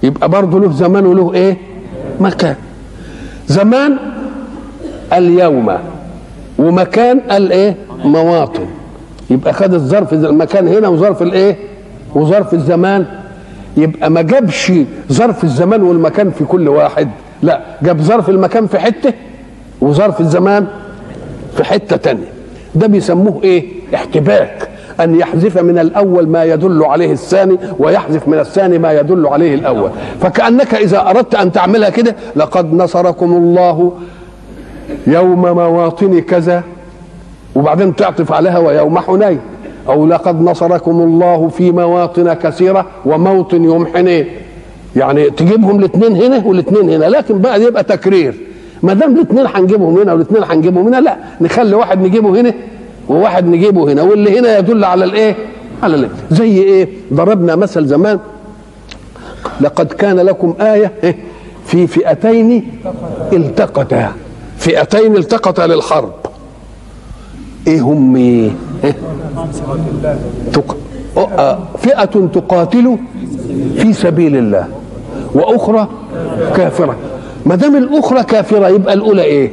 يبقى 0.03 0.29
برضه 0.29 0.59
له 0.59 0.71
زمان 0.71 1.05
وله 1.05 1.33
إيه؟ 1.33 1.57
مكان 2.19 2.55
زمان 3.47 3.97
اليوم 5.13 5.77
ومكان 6.59 7.21
الإيه؟ 7.31 7.75
مواطن 8.05 8.65
يبقى 9.29 9.53
خد 9.53 9.73
الظرف 9.73 10.13
المكان 10.13 10.67
هنا 10.67 10.87
وظرف 10.87 11.21
الإيه؟ 11.21 11.57
وظرف 12.15 12.53
الزمان 12.53 13.05
يبقى 13.77 14.09
ما 14.11 14.21
جابش 14.21 14.71
ظرف 15.11 15.43
الزمان 15.43 15.83
والمكان 15.83 16.31
في 16.31 16.43
كل 16.45 16.67
واحد 16.69 17.09
لا 17.43 17.61
جاب 17.81 18.01
ظرف 18.01 18.29
المكان 18.29 18.67
في 18.67 18.79
حتة 18.79 19.13
وظرف 19.81 20.21
الزمان 20.21 20.67
في 21.55 21.63
حتة 21.63 21.95
تانية. 21.95 22.27
ده 22.75 22.87
بيسموه 22.87 23.43
إيه؟ 23.43 23.65
احتباك. 23.95 24.69
أن 24.99 25.15
يحذف 25.15 25.57
من 25.57 25.79
الأول 25.79 26.27
ما 26.27 26.43
يدل 26.43 26.83
عليه 26.83 27.11
الثاني 27.11 27.57
ويحذف 27.79 28.27
من 28.27 28.39
الثاني 28.39 28.77
ما 28.77 28.93
يدل 28.93 29.27
عليه 29.27 29.55
الأول. 29.55 29.89
فكأنك 30.21 30.75
إذا 30.75 31.09
أردت 31.09 31.35
أن 31.35 31.51
تعملها 31.51 31.89
كده 31.89 32.15
لقد 32.35 32.73
نصركم 32.73 33.33
الله 33.33 33.91
يوم 35.07 35.41
مواطن 35.41 36.19
كذا 36.19 36.63
وبعدين 37.55 37.95
تعطف 37.95 38.31
عليها 38.31 38.57
ويوم 38.57 38.99
حنين. 38.99 39.39
أو 39.89 40.07
لقد 40.07 40.41
نصركم 40.41 41.01
الله 41.01 41.47
في 41.47 41.71
مواطن 41.71 42.33
كثيرة 42.33 42.85
وموطن 43.05 43.63
يوم 43.63 43.85
حنين. 43.85 44.27
يعني 44.95 45.29
تجيبهم 45.29 45.79
الاثنين 45.79 46.15
هنا 46.15 46.43
والاثنين 46.45 46.89
هنا 46.89 47.05
لكن 47.05 47.37
بقى 47.39 47.61
يبقى 47.63 47.83
تكرير. 47.83 48.33
ما 48.83 48.93
دام 48.93 49.15
الاثنين 49.15 49.45
هنجيبهم 49.47 49.97
هنا 49.97 50.13
والاثنين 50.13 50.43
هنجيبهم 50.43 50.87
هنا 50.87 51.01
لا 51.01 51.17
نخلي 51.41 51.75
واحد 51.75 52.01
نجيبه 52.01 52.41
هنا 52.41 52.53
وواحد 53.09 53.47
نجيبه 53.47 53.91
هنا 53.93 54.01
واللي 54.01 54.39
هنا 54.39 54.57
يدل 54.57 54.83
على 54.83 55.05
الايه؟ 55.05 55.35
على 55.83 55.95
الايه 55.95 56.09
زي 56.31 56.57
إيه؟ 56.63 56.87
ضربنا 57.13 57.55
مثل 57.55 57.85
زمان 57.87 58.19
لقد 59.61 59.85
كان 59.93 60.15
لكم 60.19 60.53
آية 60.61 60.91
في 61.65 61.87
فئتين 61.87 62.71
التقتا. 63.33 64.11
فئتين 64.57 65.17
التقتا 65.17 65.67
للحرب. 65.67 66.11
إيه 67.67 67.81
هم؟ 67.81 68.15
إيه؟ 68.15 68.51
تق... 70.53 70.77
فئة 71.77 72.05
تقاتل 72.33 72.97
في 73.77 73.93
سبيل 73.93 74.37
الله. 74.37 74.67
وأخرى 75.33 75.87
كافرة. 76.55 76.95
ما 77.45 77.55
دام 77.55 77.75
الأخرى 77.75 78.23
كافرة 78.23 78.67
يبقى 78.67 78.93
الأولى 78.93 79.21
إيه؟ 79.23 79.51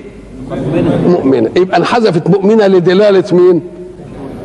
مؤمنة. 1.06 1.50
يبقى 1.56 1.78
انحذفت 1.78 2.30
مؤمنة 2.30 2.66
لدلالة 2.66 3.24
مين؟ 3.32 3.62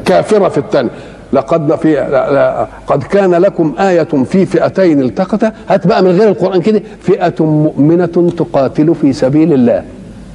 كافرة 0.05 0.49
في 0.49 0.57
الثانية 0.57 0.89
لقد 1.33 1.75
في 1.75 1.93
لا 1.93 2.31
لا 2.33 2.67
قد 2.87 3.03
كان 3.03 3.31
لكم 3.35 3.73
آية 3.79 4.03
في 4.03 4.45
فئتين 4.45 5.01
التقتا 5.01 5.53
هات 5.69 5.87
بقى 5.87 6.03
من 6.03 6.09
غير 6.11 6.29
القرآن 6.29 6.61
كده. 6.61 6.81
فئة 7.01 7.33
مؤمنة 7.45 8.31
تقاتل 8.37 8.95
في 8.95 9.13
سبيل 9.13 9.53
الله. 9.53 9.83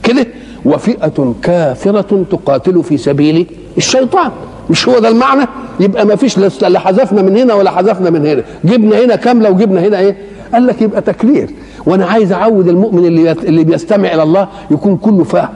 كده؟ 0.02 0.26
وفئة 0.64 1.35
كافرة 1.42 2.25
تقاتل 2.30 2.83
في 2.85 2.97
سبيل 2.97 3.47
الشيطان. 3.76 4.30
مش 4.71 4.88
هو 4.88 4.99
ده 4.99 5.09
المعنى؟ 5.09 5.47
يبقى 5.80 6.07
ما 6.07 6.16
فيش 6.16 6.38
لا 6.38 6.78
حذفنا 6.78 7.23
من 7.23 7.37
هنا 7.37 7.54
ولا 7.54 7.71
حذفنا 7.71 8.11
من 8.11 8.26
هنا. 8.26 8.42
جبنا 8.64 9.04
هنا 9.04 9.16
كاملة 9.16 9.50
وجبنا 9.50 9.80
هنا 9.80 9.99
إيه؟ 9.99 10.16
قال 10.52 10.66
لك 10.66 10.83
يبقى 10.83 11.00
تكرير. 11.00 11.50
وأنا 11.87 12.07
عايز 12.07 12.33
أعود 12.33 12.69
المؤمن 12.69 13.07
اللي 13.07 13.33
اللي 13.33 13.64
بيستمع 13.64 14.14
إلى 14.14 14.23
الله 14.23 14.49
يكون 14.71 14.97
كله 14.97 15.25
فهم 15.25 15.49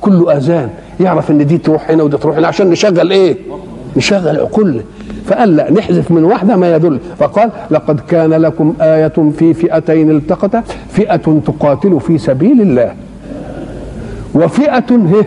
كله 0.00 0.36
آذان 0.36 0.70
يعرف 1.00 1.30
إن 1.30 1.46
دي 1.46 1.58
تروح 1.58 1.90
هنا 1.90 2.02
ودي 2.02 2.16
تروح 2.16 2.36
هنا 2.36 2.48
عشان 2.48 2.70
نشغل 2.70 3.10
إيه؟ 3.10 3.36
نشغل 3.96 4.40
عقولنا 4.40 4.82
فقال 5.26 5.56
لا 5.56 5.72
نحذف 5.72 6.10
من 6.10 6.24
واحدة 6.24 6.56
ما 6.56 6.76
يدل. 6.76 6.98
فقال 7.18 7.50
لقد 7.70 8.00
كان 8.00 8.30
لكم 8.30 8.74
آية 8.80 9.12
في 9.38 9.54
فئتين 9.54 10.10
التقتا 10.10 10.62
فئة 10.90 11.40
تقاتل 11.46 12.00
في 12.00 12.18
سبيل 12.18 12.60
الله 12.60 12.92
وفئة 14.34 14.84
هي 14.90 15.24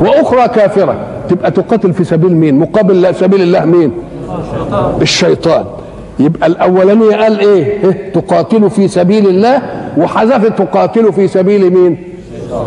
وأخرى 0.00 0.48
كافرة. 0.48 0.96
تبقى 1.28 1.50
تقاتل 1.50 1.92
في 1.92 2.04
سبيل 2.04 2.36
مين؟ 2.36 2.58
مقابل 2.58 3.14
سبيل 3.14 3.42
الله 3.42 3.64
مين؟ 3.64 3.90
الشيطان. 5.02 5.64
يبقى 6.18 6.46
الأولانية 6.46 7.16
قال 7.16 7.38
إيه؟ 7.40 7.80
تقاتل 8.14 8.70
في 8.70 8.88
سبيل 8.88 9.28
الله 9.28 9.62
وحذفت 9.98 10.58
تقاتل 10.58 11.12
في 11.12 11.28
سبيل 11.28 11.70
مين؟ 11.72 11.96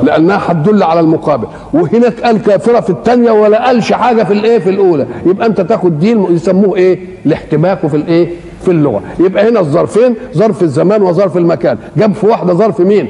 لأنها 0.03 0.39
هتدل 0.47 0.83
على 0.83 0.99
المقابل. 0.99 1.47
وهناك 1.73 2.19
قال 2.21 2.41
كافرة 2.41 2.79
في 2.79 2.89
الثانية 2.89 3.31
ولا 3.31 3.65
قالش 3.65 3.93
حاجة 3.93 4.23
في 4.23 4.33
الإيه؟ 4.33 4.59
في 4.59 4.69
الأولى. 4.69 5.05
يبقى 5.25 5.47
أنت 5.47 5.61
تاخد 5.61 5.99
دين 5.99 6.23
يسموه 6.35 6.75
إيه؟ 6.75 6.99
الاحتباك 7.25 7.87
في 7.87 7.97
الإيه؟ 7.97 8.29
في 8.65 8.71
اللغة. 8.71 9.01
يبقى 9.19 9.49
هنا 9.49 9.59
الظرفين 9.59 10.15
ظرف 10.35 10.63
الزمان 10.63 11.01
وظرف 11.01 11.37
المكان. 11.37 11.77
جاب 11.97 12.13
في 12.13 12.27
واحدة 12.27 12.53
ظرف 12.53 12.81
مين؟ 12.81 13.07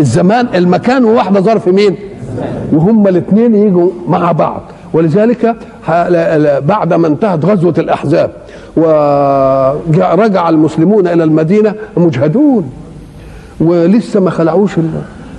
الزمان 0.00 0.46
المكان 0.54 1.04
وواحدة 1.04 1.40
ظرف 1.40 1.68
مين؟ 1.68 1.96
وهما 2.72 3.08
الاثنين 3.08 3.54
يجوا 3.54 3.90
مع 4.08 4.32
بعض. 4.32 4.62
ولذلك 4.92 5.56
بعد 6.62 6.94
ما 6.94 7.06
انتهت 7.06 7.44
غزوة 7.44 7.74
الأحزاب 7.78 8.30
ورجع 8.76 10.48
المسلمون 10.48 11.06
إلى 11.06 11.24
المدينة 11.24 11.74
مجهدون. 11.96 12.70
ولسه 13.60 14.20
ما 14.20 14.30
خلعوش 14.30 14.72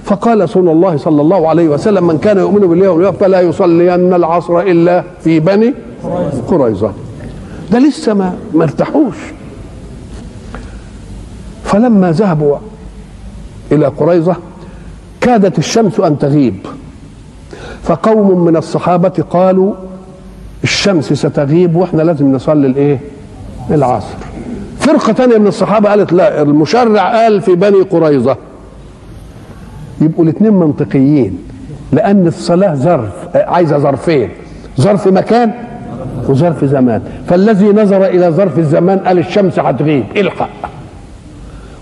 فقال 0.04 0.42
رسول 0.42 0.70
الله 0.70 0.98
صلى 0.98 1.22
الله 1.22 1.48
عليه 1.48 1.70
وسلم 1.70 2.08
من 2.08 2.18
كان 2.18 2.38
يؤمن 2.38 2.60
بالله 2.60 2.90
واليوم 2.90 3.14
فلا 3.14 3.42
يصلين 3.42 4.14
العصر 4.14 4.60
إلا 4.60 5.04
في 5.24 5.40
بني 5.40 5.74
قريظة. 6.48 6.92
ده 7.72 7.80
لسه 7.80 8.14
ما 8.14 8.34
ما 8.54 8.64
ارتاحوش. 8.64 9.16
فلما 11.64 12.12
ذهبوا 12.12 12.56
إلى 13.72 13.86
قريظة 13.86 14.36
كادت 15.22 15.60
الشمس 15.60 16.00
أن 16.00 16.20
تغيب. 16.20 16.56
فقوم 17.84 18.46
من 18.46 18.58
الصحابة 18.58 19.24
قالوا 19.30 19.74
الشمس 20.64 21.14
ستغيب 21.14 21.76
وإحنا 21.76 22.02
لازم 22.02 22.32
نصلي 22.32 22.68
الإيه؟ 22.68 23.00
العصر. 23.70 24.15
فرقة 24.80 25.13
ثانية 25.13 25.38
من 25.38 25.48
الصحابة 25.48 25.89
قالت 25.89 26.13
لا 26.13 26.41
المشرع 26.41 27.22
قال 27.22 27.41
في 27.41 27.56
بني 27.56 27.82
قريظة. 27.82 28.38
يبقوا 30.01 30.24
الاثنين 30.24 30.53
منطقيين 30.53 31.38
لأن 31.91 32.27
الصلاة 32.27 32.75
ظرف 32.75 33.12
عايزة 33.36 33.77
ظرفين 33.77 34.30
ظرف 34.82 35.08
مكان 35.08 35.51
وظرف 36.30 36.65
زمان. 36.65 37.01
فالذي 37.27 37.65
نظر 37.65 38.06
إلى 38.06 38.30
ظرف 38.30 38.60
الزمان 38.60 39.00
قال 39.00 39.20
الشمس 39.20 39.60
هتغيب 39.60 40.06
الحق. 40.18 40.50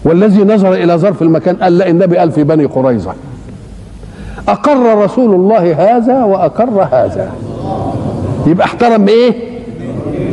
والذي 0.03 0.43
نظر 0.43 0.73
إلى 0.73 0.97
ظرف 0.97 1.21
المكان 1.21 1.55
قال 1.55 1.77
لا 1.77 1.89
النبي 1.89 2.17
قال 2.17 2.31
في 2.31 2.43
بني 2.43 2.65
قريظة. 2.65 3.13
أقر 4.47 5.03
رسول 5.03 5.35
الله 5.35 5.95
هذا 5.95 6.23
وأقر 6.23 6.87
هذا. 6.91 7.31
يبقى 8.47 8.65
احترم 8.65 9.07
إيه؟ 9.07 9.48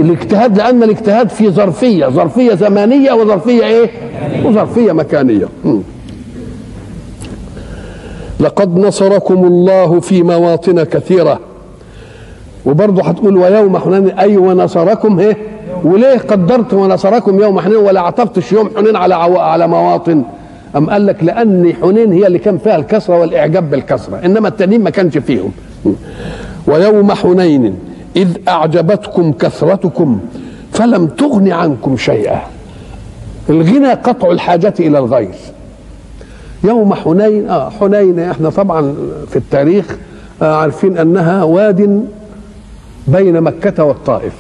الاجتهاد 0.00 0.58
لأن 0.58 0.82
الاجتهاد 0.82 1.28
في 1.28 1.50
ظرفية 1.50 2.06
ظرفية 2.06 2.54
زمانية 2.54 3.12
وظرفية 3.12 3.64
إيه؟ 3.64 3.90
وظرفية 4.44 4.92
مكانية. 4.92 5.48
لقد 8.40 8.78
نصركم 8.78 9.44
الله 9.44 10.00
في 10.00 10.22
مواطن 10.22 10.82
كثيرة. 10.82 11.40
وبرضه 12.66 13.02
هتقول 13.02 13.36
ويوم 13.36 13.78
حنين 13.78 14.08
اي 14.08 14.36
ونصركم 14.36 15.18
إيه؟ 15.18 15.36
وليه 15.84 16.18
قدرت 16.18 16.74
ونصركم 16.74 17.40
يوم 17.40 17.60
حنين 17.60 17.76
ولا 17.76 18.00
عطفتش 18.00 18.52
يوم 18.52 18.70
حنين 18.76 18.96
على 18.96 19.14
عو... 19.14 19.38
على 19.38 19.68
مواطن؟ 19.68 20.22
أم 20.76 20.90
قال 20.90 21.06
لك 21.06 21.24
لأن 21.24 21.72
حنين 21.82 22.12
هي 22.12 22.26
اللي 22.26 22.38
كان 22.38 22.58
فيها 22.58 22.76
الكسرة 22.76 23.20
والإعجاب 23.20 23.70
بالكسرة 23.70 24.16
إنما 24.24 24.48
التانيين 24.48 24.82
ما 24.82 24.90
كانش 24.90 25.18
فيهم. 25.18 25.50
ويوم 26.66 27.12
حنين 27.12 27.74
إذ 28.16 28.28
أعجبتكم 28.48 29.32
كثرتكم 29.32 30.20
فلم 30.72 31.06
تغن 31.06 31.52
عنكم 31.52 31.96
شيئا. 31.96 32.42
الغنى 33.50 33.90
قطع 33.90 34.30
الحاجة 34.30 34.74
إلى 34.80 34.98
الغير. 34.98 35.34
يوم 36.64 36.94
حنين 36.94 37.48
آه 37.48 37.70
حنين 37.70 38.20
إحنا 38.20 38.50
طبعا 38.50 38.94
في 39.28 39.36
التاريخ 39.36 39.96
آه 40.42 40.56
عارفين 40.56 40.98
أنها 40.98 41.42
واد 41.42 42.08
بين 43.08 43.40
مكة 43.40 43.84
والطائف. 43.84 44.32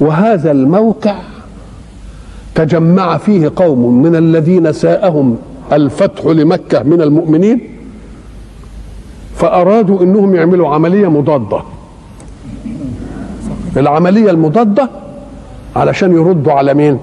وهذا 0.00 0.50
الموقع 0.50 1.16
تجمع 2.54 3.16
فيه 3.16 3.52
قوم 3.56 4.02
من 4.02 4.16
الذين 4.16 4.72
ساءهم 4.72 5.36
الفتح 5.72 6.26
لمكة 6.26 6.82
من 6.82 7.02
المؤمنين 7.02 7.73
فأرادوا 9.44 10.02
أنهم 10.02 10.34
يعملوا 10.34 10.74
عملية 10.74 11.08
مضادة. 11.08 11.60
العملية 13.76 14.30
المضادة 14.30 14.90
علشان 15.76 16.12
يردوا 16.12 16.52
على 16.52 16.74
مين؟ 16.74 16.98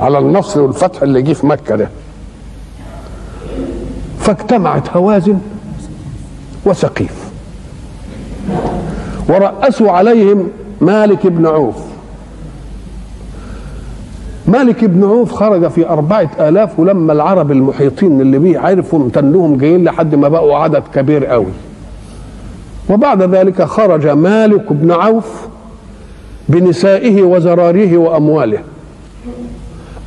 على 0.00 0.18
النصر 0.18 0.60
والفتح 0.60 1.02
اللي 1.02 1.22
جه 1.22 1.32
في 1.32 1.46
مكة 1.46 1.76
ده. 1.76 1.88
فاجتمعت 4.18 4.96
هوازن 4.96 5.38
وسقيف. 6.66 7.30
ورأسوا 9.28 9.90
عليهم 9.90 10.48
مالك 10.80 11.26
بن 11.26 11.46
عوف. 11.46 11.76
مالك 14.46 14.84
بن 14.84 15.04
عوف 15.04 15.32
خرج 15.32 15.68
في 15.68 15.88
أربعة 15.88 16.30
آلاف 16.40 16.80
ولما 16.80 17.12
العرب 17.12 17.52
المحيطين 17.52 18.20
اللي 18.20 18.38
بيه 18.38 18.58
عرفوا 18.58 18.98
امتنهم 18.98 19.56
جايين 19.56 19.84
لحد 19.84 20.14
ما 20.14 20.28
بقوا 20.28 20.56
عدد 20.56 20.82
كبير 20.94 21.26
قوي. 21.26 21.69
وبعد 22.90 23.22
ذلك 23.22 23.62
خرج 23.62 24.06
مالك 24.06 24.72
بن 24.72 24.90
عوف 24.90 25.48
بنسائه 26.48 27.22
وزراريه 27.22 27.98
وأمواله. 27.98 28.58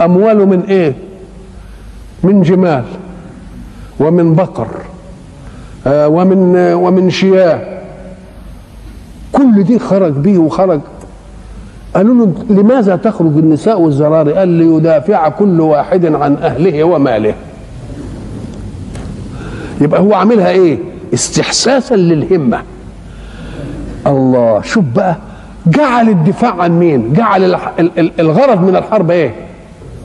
أمواله 0.02 0.46
من 0.46 0.62
إيه؟ 0.62 0.96
من 2.24 2.42
جمال 2.42 2.84
ومن 4.00 4.36
بقر 4.36 4.68
آه 5.88 6.08
ومن 6.08 6.56
ومن 6.74 7.10
شياه. 7.10 7.80
كل 9.32 9.64
دي 9.64 9.80
خرج 9.80 10.12
به 10.12 10.38
وخرج. 10.38 10.80
قالوا 11.96 12.26
له 12.26 12.34
لماذا 12.50 12.96
تخرج 12.96 13.38
النساء 13.38 13.82
والزراري 13.82 14.34
قال 14.34 14.48
ليدافع 14.48 15.30
كل 15.30 15.62
واحد 15.62 16.06
عن 16.06 16.36
أهله 16.36 16.84
وماله. 16.84 17.34
يبقى 19.82 20.02
هو 20.02 20.14
عاملها 20.14 20.50
إيه؟ 20.50 20.78
استحساسا 21.14 21.96
للهمة. 21.96 22.62
الله. 24.08 24.62
شوف 24.62 24.84
بقى 24.96 25.16
جعل 25.68 26.10
الدفاع 26.10 26.54
عن 26.62 26.80
مين؟ 26.80 27.14
جعل 27.14 27.56
الغرض 28.20 28.62
من 28.62 28.76
الحرب 28.76 29.12
إيه؟ 29.12 29.32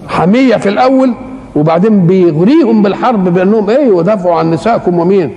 حمية 0.09 0.57
في 0.57 0.69
الأول 0.69 1.11
وبعدين 1.57 2.07
بيغريهم 2.07 2.83
بالحرب 2.83 3.35
بأنهم 3.35 3.71
إيه؟ 3.71 3.99
يدافعوا 3.99 4.35
عن 4.35 4.51
نسائكم 4.51 4.99
ومين؟ 4.99 5.33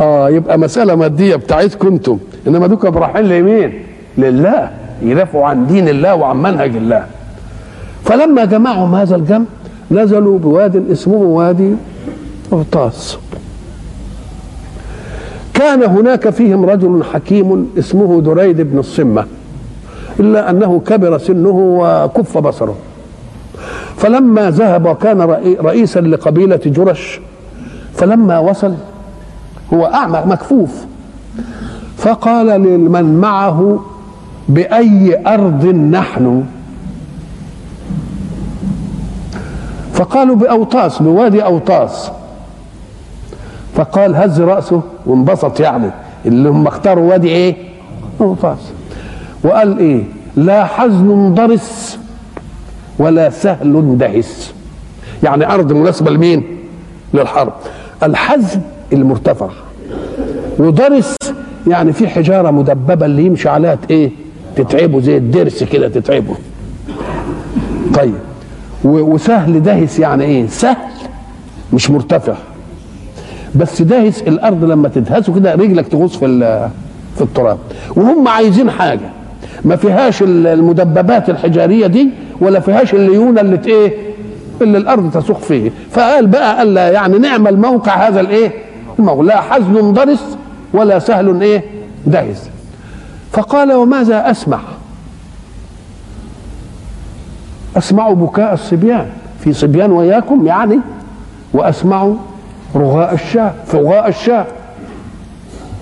آه 0.00 0.30
يبقى 0.30 0.58
مسألة 0.58 0.94
مادية 0.94 1.36
بتاعتكم 1.36 1.88
أنتم. 1.88 2.18
إنما 2.46 2.66
دوك 2.66 2.84
رايحين 2.84 3.24
لمين؟ 3.24 3.72
لله. 4.18 4.70
يدافعوا 5.02 5.46
عن 5.46 5.66
دين 5.66 5.88
الله 5.88 6.14
وعن 6.14 6.36
منهج 6.36 6.76
الله. 6.76 7.06
فلما 8.04 8.44
جمعهم 8.44 8.94
هذا 8.94 9.16
الجمع 9.16 9.44
نزلوا 9.90 10.38
بواد 10.38 10.90
اسمه 10.90 11.14
وادي 11.16 11.70
قرطاس 12.50 13.18
كان 15.62 15.82
هناك 15.82 16.30
فيهم 16.30 16.64
رجل 16.64 17.04
حكيم 17.04 17.70
اسمه 17.78 18.20
دريد 18.20 18.60
بن 18.60 18.78
الصمة 18.78 19.26
إلا 20.20 20.50
أنه 20.50 20.80
كبر 20.86 21.18
سنه 21.18 21.78
وكف 21.80 22.38
بصره. 22.38 22.76
فلما 23.96 24.50
ذهب 24.50 24.86
وكان 24.86 25.20
رئيسا 25.60 26.00
لقبيلة 26.00 26.60
جرش 26.66 27.20
فلما 27.94 28.38
وصل 28.38 28.74
هو 29.74 29.86
أعمى 29.86 30.22
مكفوف. 30.26 30.84
فقال 31.96 32.46
لمن 32.46 33.20
معه 33.20 33.84
بأي 34.48 35.22
أرض 35.26 35.66
نحن؟ 35.66 36.44
فقالوا 39.92 40.36
بأوطاس 40.36 41.02
بوادي 41.02 41.44
أوطاس. 41.44 42.10
فقال 43.74 44.16
هز 44.16 44.40
رأسه 44.40 44.82
وانبسط 45.06 45.60
يعني. 45.60 45.90
اللي 46.26 46.48
هم 46.48 46.66
اختاروا 46.66 47.10
وادي 47.10 47.28
إيه؟ 47.28 47.56
أوطاس 48.20 48.58
وقال 49.44 49.78
إيه؟ 49.78 50.02
لا 50.36 50.64
حزن 50.64 51.34
ضرس 51.34 51.98
ولا 52.98 53.30
سهل 53.30 53.98
دهس. 53.98 54.54
يعني 55.22 55.54
أرض 55.54 55.72
مناسبة 55.72 56.10
لمين؟ 56.10 56.44
للحرب. 57.14 57.52
الحزن 58.02 58.60
المرتفع. 58.92 59.48
وضرس 60.58 61.16
يعني 61.66 61.92
في 61.92 62.08
حجارة 62.08 62.50
مدببة 62.50 63.06
اللي 63.06 63.26
يمشي 63.26 63.48
عليها 63.48 63.78
إيه؟ 63.90 64.10
تتعبه 64.56 65.00
زي 65.00 65.16
الدرس 65.16 65.64
كده 65.64 65.88
تتعبه. 65.88 66.34
طيب. 67.94 68.14
وسهل 68.84 69.62
دهس 69.62 69.98
يعني 69.98 70.24
إيه؟ 70.24 70.46
سهل 70.46 70.76
مش 71.72 71.90
مرتفع. 71.90 72.34
بس 73.54 73.82
داهس 73.82 74.22
الأرض 74.22 74.64
لما 74.64 74.88
تدهسه 74.88 75.34
كده 75.34 75.54
رجلك 75.54 75.88
تغوص 75.88 76.16
في 76.16 76.68
في 77.16 77.22
التراب. 77.22 77.58
وهم 77.96 78.28
عايزين 78.28 78.70
حاجة. 78.70 79.10
ما 79.64 79.76
فيهاش 79.76 80.22
المدببات 80.22 81.30
الحجارية 81.30 81.86
دي 81.86 82.08
ولا 82.40 82.60
فيهاش 82.60 82.94
الليونة 82.94 83.40
اللي 83.40 83.60
إيه 83.66 83.92
اللي 84.62 84.78
الأرض 84.78 85.10
تسوق 85.10 85.38
فيه. 85.40 85.70
فقال 85.90 86.26
بقى 86.26 86.58
قال 86.58 86.76
يعني 86.76 87.18
نعمل 87.18 87.58
موقع 87.58 88.08
هذا 88.08 88.20
الإيه؟ 88.20 88.52
لا 88.98 89.40
حزن 89.40 89.92
ضرس 89.92 90.36
ولا 90.72 90.98
سهل 90.98 91.42
إيه؟ 91.42 91.64
دهس 92.06 92.50
فقال 93.32 93.72
وماذا 93.72 94.30
أسمع؟ 94.30 94.58
أسمع 97.76 98.10
بكاء 98.10 98.54
الصبيان. 98.54 99.06
في 99.40 99.52
صبيان 99.52 99.90
وياكم 99.92 100.46
يعني 100.46 100.80
وأسمع 101.54 102.12
رغاء 102.76 103.14
الشاة 103.14 103.52
فغاء 103.66 104.08
الشاة. 104.08 104.46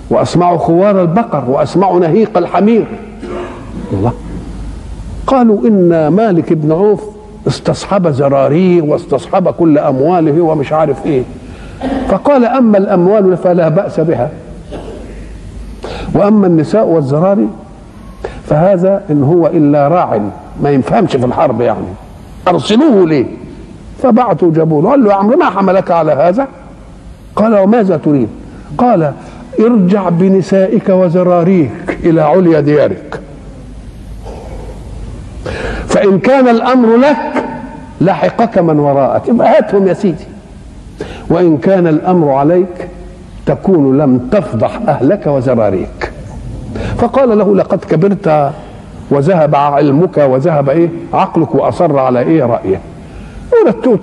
وأسمع 0.09 0.57
خوار 0.57 1.01
البقر 1.01 1.43
وأسمع 1.49 1.91
نهيق 1.97 2.37
الحمير. 2.37 2.85
الله. 3.93 4.11
قالوا 5.27 5.67
إن 5.67 6.07
مالك 6.07 6.53
بن 6.53 6.71
عوف 6.71 7.03
استصحب 7.47 8.07
زراريه 8.07 8.81
واستصحب 8.81 9.49
كل 9.49 9.77
أمواله 9.77 10.41
ومش 10.41 10.73
عارف 10.73 11.05
إيه. 11.05 11.23
فقال 12.07 12.45
أما 12.45 12.77
الأموال 12.77 13.37
فلا 13.37 13.69
بأس 13.69 13.99
بها. 13.99 14.29
وأما 16.15 16.47
النساء 16.47 16.87
والزراري 16.87 17.47
فهذا 18.45 19.03
إن 19.09 19.23
هو 19.23 19.47
إلا 19.47 19.87
راع 19.87 20.19
ما 20.63 20.69
يفهمش 20.69 21.15
في 21.15 21.25
الحرب 21.25 21.61
يعني. 21.61 21.87
أرسلوه 22.47 23.07
ليه 23.07 23.25
فبعثوا 24.03 24.51
جابوا 24.51 24.81
له 24.81 24.89
قال 24.89 25.03
له 25.03 25.09
يا 25.09 25.15
عمرو 25.15 25.37
ما 25.37 25.49
حملك 25.49 25.91
على 25.91 26.11
هذا؟ 26.11 26.47
قال 27.35 27.57
وماذا 27.59 27.97
تريد؟ 27.97 28.29
قال 28.77 29.13
ارجع 29.59 30.09
بنسائك 30.09 30.89
وزراريك 30.89 31.97
إلى 32.03 32.21
عليا 32.21 32.59
ديارك. 32.59 33.19
فإن 35.87 36.19
كان 36.19 36.47
الأمر 36.47 36.97
لك 36.97 37.43
لحقك 38.01 38.57
من 38.57 38.79
وراءك. 38.79 39.29
هاتهم 39.29 39.87
يا 39.87 39.93
سيدي. 39.93 40.25
وإن 41.29 41.57
كان 41.57 41.87
الأمر 41.87 42.31
عليك 42.31 42.87
تكون 43.45 43.97
لم 43.97 44.17
تفضح 44.17 44.79
أهلك 44.87 45.27
وزراريك. 45.27 46.11
فقال 46.97 47.37
له 47.37 47.55
لقد 47.55 47.85
كبرت 47.85 48.51
وذهب 49.11 49.55
علمك 49.55 50.17
وذهب 50.17 50.69
إيه؟ 50.69 50.89
عقلك 51.13 51.55
وأصر 51.55 51.99
على 51.99 52.19
إيه 52.19 52.43
رايه 52.43 52.79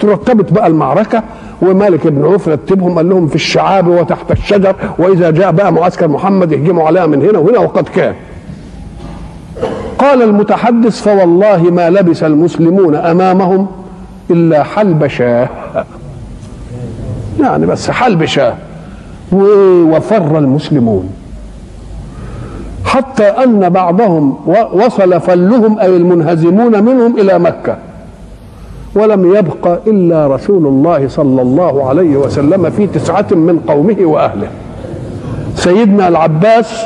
ترتبت 0.00 0.52
بقى 0.52 0.66
المعركة 0.66 1.22
ومالك 1.62 2.06
بن 2.06 2.24
عوف 2.24 2.48
رتبهم 2.48 2.96
قال 2.96 3.08
لهم 3.08 3.26
في 3.26 3.34
الشعاب 3.34 3.88
وتحت 3.88 4.30
الشجر 4.30 4.76
وإذا 4.98 5.30
جاء 5.30 5.50
بقى 5.52 5.72
معسكر 5.72 6.08
محمد 6.08 6.52
يهجموا 6.52 6.86
عليها 6.86 7.06
من 7.06 7.22
هنا 7.22 7.38
وهنا 7.38 7.58
وقد 7.58 7.88
كان. 7.88 8.14
قال 9.98 10.22
المتحدث 10.22 11.02
فوالله 11.02 11.62
ما 11.62 11.90
لبس 11.90 12.22
المسلمون 12.22 12.94
أمامهم 12.94 13.66
إلا 14.30 14.62
حلب 14.62 15.06
شاه. 15.06 15.48
يعني 17.40 17.66
بس 17.66 17.90
حلب 17.90 18.24
شاه. 18.24 18.54
وفر 19.32 20.38
المسلمون. 20.38 21.10
حتى 22.84 23.24
أن 23.24 23.68
بعضهم 23.68 24.36
وصل 24.72 25.20
فلهم 25.20 25.78
أي 25.78 25.96
المنهزمون 25.96 26.84
منهم 26.84 27.18
إلى 27.18 27.38
مكة. 27.38 27.76
ولم 28.98 29.34
يبق 29.34 29.78
إلا 29.86 30.26
رسول 30.26 30.66
الله 30.66 31.08
صلى 31.08 31.42
الله 31.42 31.88
عليه 31.88 32.16
وسلم 32.16 32.70
في 32.70 32.86
تسعة 32.86 33.26
من 33.30 33.60
قومه 33.68 33.96
وأهله. 34.00 34.48
سيدنا 35.54 36.08
العباس 36.08 36.84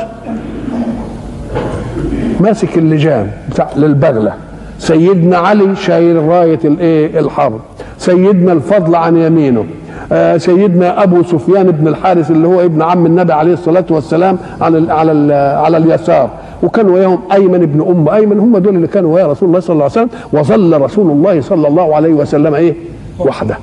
ماسك 2.39 2.77
اللجام 2.77 3.31
بتاع 3.49 3.69
للبغلة. 3.75 4.33
سيدنا 4.79 5.37
علي 5.37 5.75
شايل 5.75 6.27
راية 6.27 6.59
الإيه؟ 6.65 7.19
الحرب. 7.19 7.59
سيدنا 7.97 8.53
الفضل 8.53 8.95
عن 8.95 9.17
يمينه. 9.17 9.65
آه 10.11 10.37
سيدنا 10.37 11.03
أبو 11.03 11.23
سفيان 11.23 11.71
بن 11.71 11.87
الحارث 11.87 12.31
اللي 12.31 12.47
هو 12.47 12.61
ابن 12.61 12.81
عم 12.81 13.05
النبي 13.05 13.33
عليه 13.33 13.53
الصلاة 13.53 13.85
والسلام 13.89 14.37
على 14.61 14.93
على 14.93 15.33
على 15.33 15.77
اليسار. 15.77 16.29
وكان 16.63 16.89
وياهم 16.89 17.19
أيمن 17.33 17.59
بن 17.65 17.81
أم 17.81 18.09
أيمن 18.09 18.39
هم 18.39 18.57
دول 18.57 18.75
اللي 18.75 18.87
كانوا 18.87 19.15
ويا 19.15 19.27
رسول 19.27 19.49
الله 19.49 19.59
صلى 19.59 19.73
الله 19.73 19.83
عليه 19.83 19.93
وسلم 19.93 20.09
وظل 20.33 20.81
رسول 20.81 21.11
الله 21.11 21.41
صلى 21.41 21.67
الله 21.67 21.95
عليه 21.95 22.13
وسلم 22.13 22.53
إيه؟ 22.55 22.73
وحده. 23.19 23.57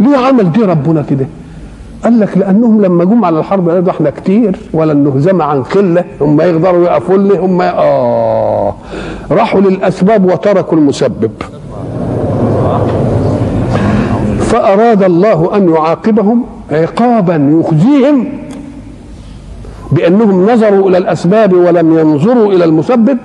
ليه 0.00 0.16
عمل 0.16 0.52
دي 0.52 0.62
ربنا 0.62 1.02
كده؟ 1.10 1.26
قال 2.04 2.20
لك 2.20 2.38
لأنهم 2.38 2.82
لما 2.82 3.04
جم 3.04 3.24
على 3.24 3.38
الحرب 3.38 3.68
قالوا 3.68 3.90
إحنا 3.90 4.10
كتير 4.10 4.56
ولا 4.72 4.94
نهزم 4.94 5.42
عن 5.42 5.62
قلة 5.62 6.04
هم 6.20 6.40
يقدروا 6.40 6.84
يقفوا 6.84 7.16
لنا 7.16 7.38
هم 7.40 7.60
آه. 7.62 8.74
راحوا 9.30 9.60
للأسباب 9.60 10.24
وتركوا 10.24 10.78
المسبب. 10.78 11.30
فأراد 14.38 15.02
الله 15.02 15.56
أن 15.56 15.68
يعاقبهم 15.68 16.42
عقابا 16.70 17.60
يخزيهم. 17.60 18.26
بأنهم 19.94 20.50
نظروا 20.50 20.88
إلى 20.88 20.98
الأسباب 20.98 21.52
ولم 21.52 21.98
ينظروا 21.98 22.52
إلى 22.52 22.64
المسبب 22.64 23.18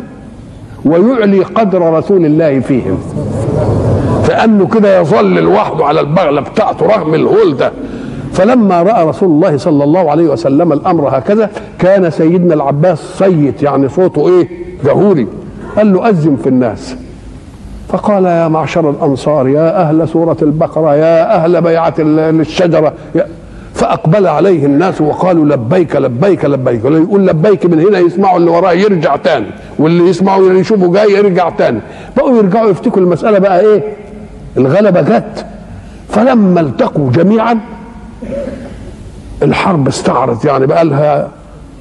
ويعلي 0.86 1.44
قدر 1.44 1.94
رسول 1.94 2.26
الله 2.26 2.60
فيهم. 2.60 2.98
فأنه 4.24 4.68
كده 4.68 5.00
يظل 5.00 5.34
لوحده 5.34 5.86
على 5.86 6.00
البغلة 6.00 6.42
بتاعته 6.42 6.86
رغم 6.86 7.14
الهول 7.14 7.58
ده. 7.58 7.72
فلما 8.34 8.82
رأى 8.82 9.06
رسول 9.06 9.30
الله 9.30 9.58
صلى 9.58 9.84
الله 9.84 10.12
عليه 10.12 10.28
وسلم 10.28 10.74
الأمر 10.74 11.18
هكذا 11.18 11.50
كان 11.80 12.10
سيدنا 12.10 12.54
العباس 12.54 13.00
صيت 13.00 13.64
يعني 13.64 13.90
صوته 13.90 14.28
إيه؟ 14.28 14.50
جهوري. 14.86 15.28
قال 15.78 15.94
له 15.94 16.10
اذن 16.10 16.36
في 16.44 16.50
الناس. 16.50 16.96
فقال 17.88 18.26
يا 18.26 18.48
معشر 18.48 18.90
الأنصار 18.90 19.48
يا 19.48 19.82
أهل 19.82 20.08
سورة 20.08 20.38
البقرة 20.42 20.96
يا 20.96 21.36
أهل 21.36 21.62
بيعة 21.62 21.94
الشجرة 22.00 22.94
فأقبل 23.74 24.28
عليه 24.28 24.66
الناس 24.66 25.02
وقالوا 25.02 25.46
لبيك 25.46 25.96
لبيك 25.96 26.46
لبيك. 26.46 26.86
واللي 26.86 27.02
يقول 27.02 27.28
لبيك 27.28 27.66
من 27.66 27.80
هنا 27.80 28.00
يسمعوا 28.00 28.38
اللي 28.38 28.52
وراه 28.52 28.72
يرجع 28.72 29.16
تاني 29.16 29.46
واللي 29.80 30.10
يسمعوا 30.10 30.54
يشوفوا 30.54 30.94
جاي 30.94 31.12
يرجع 31.14 31.50
تاني. 31.50 31.80
بقوا 32.18 32.38
يرجعوا 32.38 32.70
يفتكروا 32.70 33.06
المسألة 33.06 33.40
بقى 33.40 33.60
إيه؟ 33.60 33.84
الغلبة 34.58 35.02
جت. 35.02 35.46
فلما 36.10 36.62
التقوا 36.62 37.12
جميعا 37.12 37.60
الحرب 39.44 39.88
استعرت 39.88 40.46
يعني 40.46 40.68
بقى 40.68 40.86
لها 40.86 41.30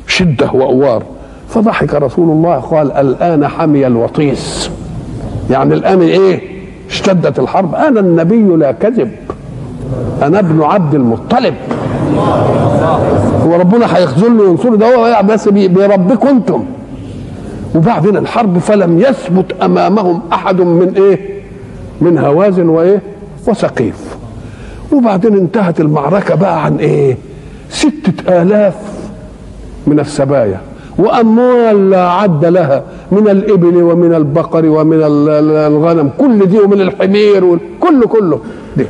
شدة 0.07 0.51
وأوار. 0.53 1.03
فضحك 1.49 1.95
رسول 1.95 2.31
الله 2.31 2.57
قال 2.57 2.93
الآن 2.93 3.49
حمي 3.49 3.87
الوطيس. 3.87 4.71
يعني 5.51 5.75
الآن 5.75 6.03
إيه؟ 6.03 6.41
اشتدت 6.91 7.39
الحرب. 7.39 7.75
أنا 7.75 8.01
النبي 8.01 8.57
لا 8.57 8.73
كذب 8.73 9.11
أنا 10.23 10.39
ابن 10.39 10.63
عبد 10.63 10.95
المطلب. 10.95 11.55
هو 13.47 13.55
ربنا 13.55 13.97
هيخذلني 13.97 14.43
وينصرني. 14.43 14.77
ده 14.77 14.97
هو 14.97 15.23
بس 15.23 15.49
بيربيكم 15.49 16.29
أنتم. 16.29 16.65
وبعدين 17.75 18.17
الحرب 18.17 18.59
فلم 18.59 18.99
يثبت 18.99 19.63
أمامهم 19.63 20.21
أحد 20.33 20.61
من 20.61 20.93
إيه؟ 20.97 21.19
من 22.01 22.19
هوازن 22.19 22.69
وإيه؟ 22.69 23.03
وسقيف 23.49 24.17
وبعدين 24.93 25.37
انتهت 25.37 25.81
المعركة 25.81 26.35
بقى 26.35 26.65
عن 26.65 26.77
إيه؟ 26.77 27.17
ستة 27.71 28.43
آلاف 28.43 28.75
من 29.87 30.01
السبايا. 30.01 30.61
وأموال 30.99 31.91
لا 31.91 32.11
عد 32.11 32.45
لها 32.45 32.83
من 33.13 33.29
الإبل 33.29 33.83
ومن 33.83 34.15
البقر 34.15 34.67
ومن 34.67 34.99
الغنم. 35.03 36.11
كل 36.19 36.47
دي 36.47 36.59
ومن 36.59 36.81
الحمير 36.81 37.59
كله 37.81 38.07
كله. 38.07 38.41
دي. 38.77 38.87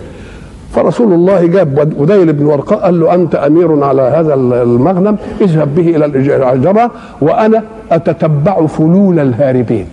فرسول 0.72 1.12
الله 1.12 1.46
جاب 1.46 1.92
وديل 1.98 2.32
بن 2.32 2.46
ورقاء 2.46 2.78
قال 2.78 3.00
له 3.00 3.14
أنت 3.14 3.34
أمير 3.34 3.84
على 3.84 4.02
هذا 4.02 4.34
المغنم 4.34 5.16
اذهب 5.40 5.74
به 5.74 5.96
إلى 5.96 6.04
الجبهة 6.52 6.90
وأنا 7.20 7.62
أتتبع 7.92 8.66
فلول 8.66 9.18
الهاربين 9.18 9.86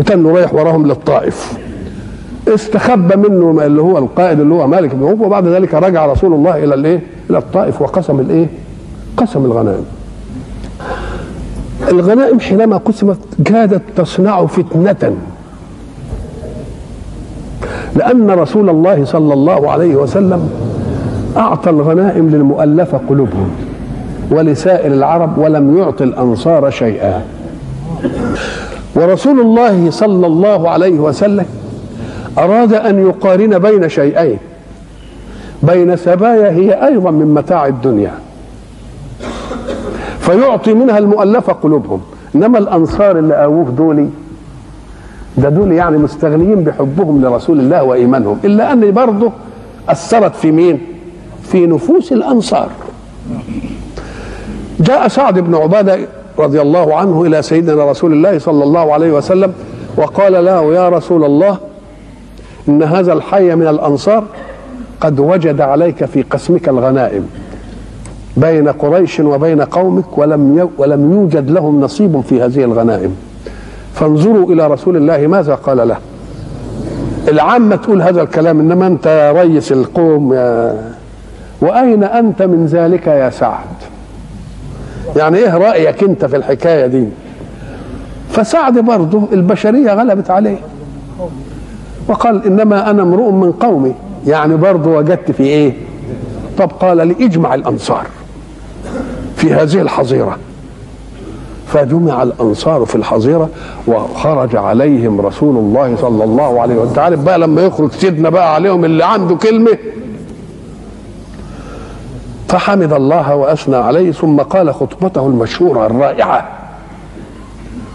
وكان 0.00 0.26
رايح 0.26 0.54
وراهم 0.54 0.86
للطائف 0.86 1.58
استخبى 2.48 3.16
منه 3.16 3.66
اللي 3.66 3.82
هو 3.82 3.98
القائد 3.98 4.40
اللي 4.40 4.54
هو 4.54 4.66
مالك 4.66 4.94
بن 4.94 5.06
عوف 5.06 5.20
وبعد 5.20 5.46
ذلك 5.46 5.74
رجع 5.74 6.06
رسول 6.06 6.32
الله 6.32 6.64
إلى 6.64 6.74
الإيه؟ 6.74 7.00
إلى 7.30 7.38
الطائف 7.38 7.82
وقسم 7.82 8.20
الإيه؟ 8.20 8.46
قسم 9.16 9.44
الغنائم. 9.44 9.84
الغنائم 11.88 12.40
حينما 12.40 12.76
قسمت 12.76 13.18
كادت 13.44 13.82
تصنع 13.96 14.46
فتنة 14.46 15.16
لأن 17.96 18.30
رسول 18.30 18.70
الله 18.70 19.04
صلى 19.04 19.34
الله 19.34 19.70
عليه 19.70 19.96
وسلم 19.96 20.50
أعطى 21.36 21.70
الغنائم 21.70 22.28
للمؤلفة 22.28 23.00
قلوبهم 23.08 23.50
ولسائر 24.30 24.92
العرب 24.92 25.38
ولم 25.38 25.78
يعطي 25.78 26.04
الأنصار 26.04 26.70
شيئا. 26.70 27.22
ورسول 28.94 29.40
الله 29.40 29.90
صلى 29.90 30.26
الله 30.26 30.70
عليه 30.70 30.98
وسلم 30.98 31.46
أراد 32.38 32.74
أن 32.74 33.06
يقارن 33.06 33.58
بين 33.58 33.88
شيئين 33.88 34.38
بين 35.62 35.96
سبايا 35.96 36.50
هي 36.50 36.86
أيضا 36.86 37.10
من 37.10 37.34
متاع 37.34 37.66
الدنيا. 37.66 38.12
فيعطي 40.20 40.74
منها 40.74 40.98
المؤلفة 40.98 41.52
قلوبهم 41.52 42.00
إنما 42.34 42.58
الأنصار 42.58 43.18
اللي 43.18 43.34
آووه 43.44 43.70
دولي 43.70 44.08
ده 45.36 45.48
دول 45.48 45.72
يعني 45.72 45.98
مستغنيين 45.98 46.64
بحبهم 46.64 47.24
لرسول 47.24 47.60
الله 47.60 47.82
وإيمانهم. 47.82 48.38
إلا 48.44 48.72
أن 48.72 48.90
برضه 48.92 49.32
أثرت 49.88 50.36
في 50.36 50.50
مين؟ 50.52 50.80
في 51.42 51.66
نفوس 51.66 52.12
الأنصار. 52.12 52.68
جاء 54.80 55.08
سعد 55.08 55.38
بن 55.38 55.54
عبادة 55.54 55.98
رضي 56.38 56.60
الله 56.62 56.94
عنه 56.96 57.22
إلى 57.24 57.42
سيدنا 57.42 57.90
رسول 57.90 58.12
الله 58.12 58.38
صلى 58.38 58.64
الله 58.64 58.92
عليه 58.92 59.12
وسلم 59.12 59.52
وقال 59.96 60.44
له 60.44 60.74
يا 60.74 60.88
رسول 60.88 61.24
الله 61.24 61.58
إن 62.68 62.82
هذا 62.82 63.12
الحي 63.12 63.54
من 63.54 63.66
الأنصار 63.68 64.24
قد 65.00 65.20
وجد 65.20 65.60
عليك 65.60 66.04
في 66.04 66.22
قسمك 66.22 66.68
الغنائم 66.68 67.28
بين 68.36 68.68
قريش 68.68 69.20
وبين 69.20 69.60
قومك 69.62 70.18
ولم 70.18 70.70
ولم 70.78 71.12
يوجد 71.12 71.50
لهم 71.50 71.80
نصيب 71.80 72.20
في 72.20 72.42
هذه 72.42 72.64
الغنائم. 72.64 73.16
فانظروا 73.96 74.52
إلى 74.52 74.66
رسول 74.66 74.96
الله 74.96 75.26
ماذا 75.26 75.54
قال 75.54 75.88
له. 75.88 75.96
العامة 77.28 77.76
تقول 77.76 78.02
هذا 78.02 78.22
الكلام 78.22 78.60
إنما 78.60 78.86
أنت 78.86 79.06
يا 79.06 79.32
ريس 79.32 79.72
القوم 79.72 80.32
يا 80.34 80.76
وأين 81.60 82.04
أنت 82.04 82.42
من 82.42 82.66
ذلك 82.66 83.06
يا 83.06 83.30
سعد؟ 83.30 83.76
يعني 85.16 85.36
إيه 85.38 85.56
رأيك 85.56 86.02
أنت 86.02 86.24
في 86.24 86.36
الحكاية 86.36 86.86
دي؟ 86.86 87.08
فسعد 88.30 88.78
برضه 88.78 89.22
البشرية 89.32 89.94
غلبت 89.94 90.30
عليه. 90.30 90.58
وقال 92.08 92.46
إنما 92.46 92.90
أنا 92.90 93.02
امرؤ 93.02 93.30
من 93.30 93.52
قومي. 93.52 93.94
يعني 94.26 94.56
برضه 94.56 94.90
وجدت 94.90 95.30
في 95.30 95.42
إيه؟ 95.42 95.72
طب 96.58 96.70
قال 96.80 96.96
لي 96.96 97.16
اجمع 97.20 97.54
الأنصار 97.54 98.06
في 99.36 99.54
هذه 99.54 99.80
الحظيرة. 99.80 100.38
فجمع 101.66 102.22
الأنصار 102.22 102.84
في 102.84 102.94
الحظيرة 102.94 103.48
وخرج 103.86 104.56
عليهم 104.56 105.20
رسول 105.20 105.56
الله 105.56 105.96
صلى 105.96 106.24
الله 106.24 106.60
عليه 106.60 106.74
وسلم. 106.74 106.94
تعرف 106.94 107.20
بقى 107.20 107.38
لما 107.38 107.62
يخرج 107.62 107.92
سيدنا 107.92 108.28
بقى 108.30 108.54
عليهم 108.54 108.84
اللي 108.84 109.04
عنده 109.04 109.34
كلمة؟ 109.34 109.78
فحمد 112.48 112.92
الله 112.92 113.34
وأثنى 113.34 113.76
عليه 113.76 114.12
ثم 114.12 114.36
قال 114.40 114.74
خطبته 114.74 115.26
المشهورة 115.26 115.86
الرائعة. 115.86 116.48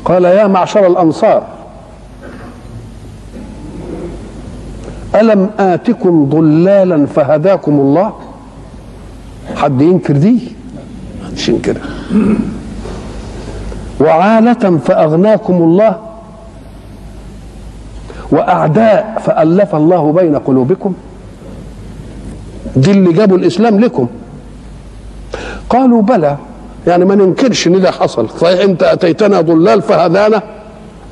قال 0.05 0.23
يا 0.25 0.47
معشر 0.47 0.87
الأنصار 0.87 1.43
ألم 5.15 5.49
آتكم 5.59 6.25
ضلالا 6.25 7.05
فهداكم 7.05 7.71
الله؟ 7.79 8.13
حد 9.55 9.81
ينكر 9.81 10.13
دي؟ 10.17 10.39
محدش 11.23 11.49
ينكرها. 11.49 11.81
وعالة 14.01 14.77
فأغناكم 14.77 15.53
الله 15.53 15.95
وأعداء 18.31 19.21
فألف 19.25 19.75
الله 19.75 20.11
بين 20.11 20.35
قلوبكم 20.35 20.93
دي 22.75 22.91
اللي 22.91 23.13
جابوا 23.13 23.37
الإسلام 23.37 23.79
لكم. 23.79 24.07
قالوا 25.69 26.01
بلى 26.01 26.37
يعني 26.87 27.05
ما 27.05 27.15
ننكرش 27.15 27.67
إن 27.67 27.81
ده 27.81 27.91
حصل. 27.91 28.29
صحيح 28.29 28.63
أنت 28.63 28.83
أتيتنا 28.83 29.41
ضلال 29.41 29.81
فهدانا 29.81 30.41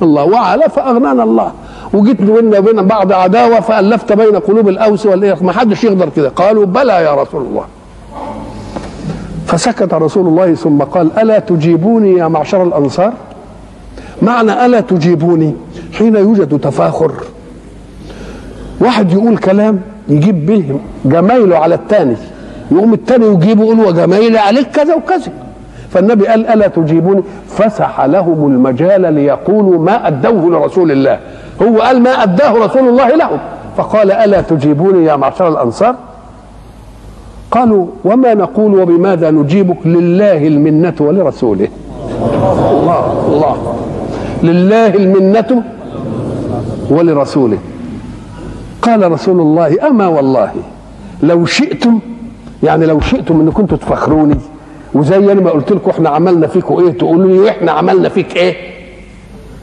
الله. 0.02 0.24
وعلى 0.24 0.62
فأغنانا 0.62 1.22
الله. 1.22 1.52
وجيت 1.92 2.22
بيننا 2.22 2.58
وبين 2.58 2.86
بعض 2.86 3.12
عداوة 3.12 3.60
فألفت 3.60 4.12
بين 4.12 4.36
قلوب 4.36 4.68
الأوس 4.68 5.06
والاخ 5.06 5.42
ما 5.42 5.52
حدش 5.52 5.84
يقدر 5.84 6.08
كده. 6.08 6.28
قالوا 6.28 6.66
بلى 6.66 6.92
يا 6.92 7.14
رسول 7.14 7.42
الله. 7.42 7.64
فسكت 9.46 9.94
رسول 9.94 10.26
الله 10.26 10.54
ثم 10.54 10.78
قال 10.82 11.18
ألا 11.18 11.38
تجيبوني 11.38 12.14
يا 12.14 12.28
معشر 12.28 12.62
الأنصار؟ 12.62 13.12
معنى 14.22 14.66
ألا 14.66 14.80
تجيبوني 14.80 15.54
حين 15.92 16.16
يوجد 16.16 16.58
تفاخر. 16.58 17.12
واحد 18.80 19.12
يقول 19.12 19.38
كلام 19.38 19.80
يجيب 20.08 20.46
به 20.46 20.80
جمايله 21.04 21.56
على 21.56 21.74
الثاني 21.74 22.16
يقوم 22.70 22.94
الثاني 22.94 23.26
يجيبه 23.26 23.64
يقول 23.64 23.80
وجمايلي 23.80 24.38
عليك 24.38 24.70
كذا 24.70 24.94
وكذا 24.94 25.32
فالنبي 25.90 26.26
قال 26.26 26.46
ألا 26.46 26.68
تجيبوني 26.68 27.22
فسح 27.48 28.00
لهم 28.00 28.46
المجال 28.52 29.14
ليقولوا 29.14 29.84
ما 29.84 30.06
أدوه 30.08 30.50
لرسول 30.50 30.90
الله. 30.90 31.18
هو 31.62 31.80
قال 31.80 32.02
ما 32.02 32.10
أداه 32.10 32.52
رسول 32.52 32.88
الله 32.88 33.08
لهم. 33.08 33.38
فقال 33.76 34.10
ألا 34.10 34.40
تجيبوني 34.40 35.04
يا 35.04 35.16
معشر 35.16 35.48
الأنصار؟ 35.48 35.94
قالوا 37.50 37.86
وما 38.04 38.34
نقول 38.34 38.74
وبماذا 38.80 39.30
نجيبك 39.30 39.86
لله 39.86 40.46
المنة 40.46 40.94
ولرسوله؟ 41.00 41.68
الله 42.70 43.26
الله. 43.28 43.76
لله 44.42 44.86
المنة 44.86 45.62
ولرسوله. 46.90 47.58
قال 48.82 49.12
رسول 49.12 49.40
الله 49.40 49.86
أما 49.88 50.08
والله 50.08 50.52
لو 51.22 51.46
شئتم 51.46 51.98
يعني 52.62 52.86
لو 52.86 53.00
شئتم 53.00 53.40
إن 53.40 53.50
كنتوا 53.50 53.76
تفخروني 53.76 54.36
وزي 54.94 55.16
أنا 55.16 55.40
ما 55.40 55.50
قلت 55.50 55.72
لكم 55.72 55.90
إحنا 55.90 56.08
عملنا 56.08 56.46
فيكم 56.46 56.78
إيه 56.78 56.90
تقولوا 56.98 57.30
لي 57.44 57.50
إحنا 57.50 57.72
عملنا 57.72 58.08
فيك 58.08 58.36
إيه؟ 58.36 58.56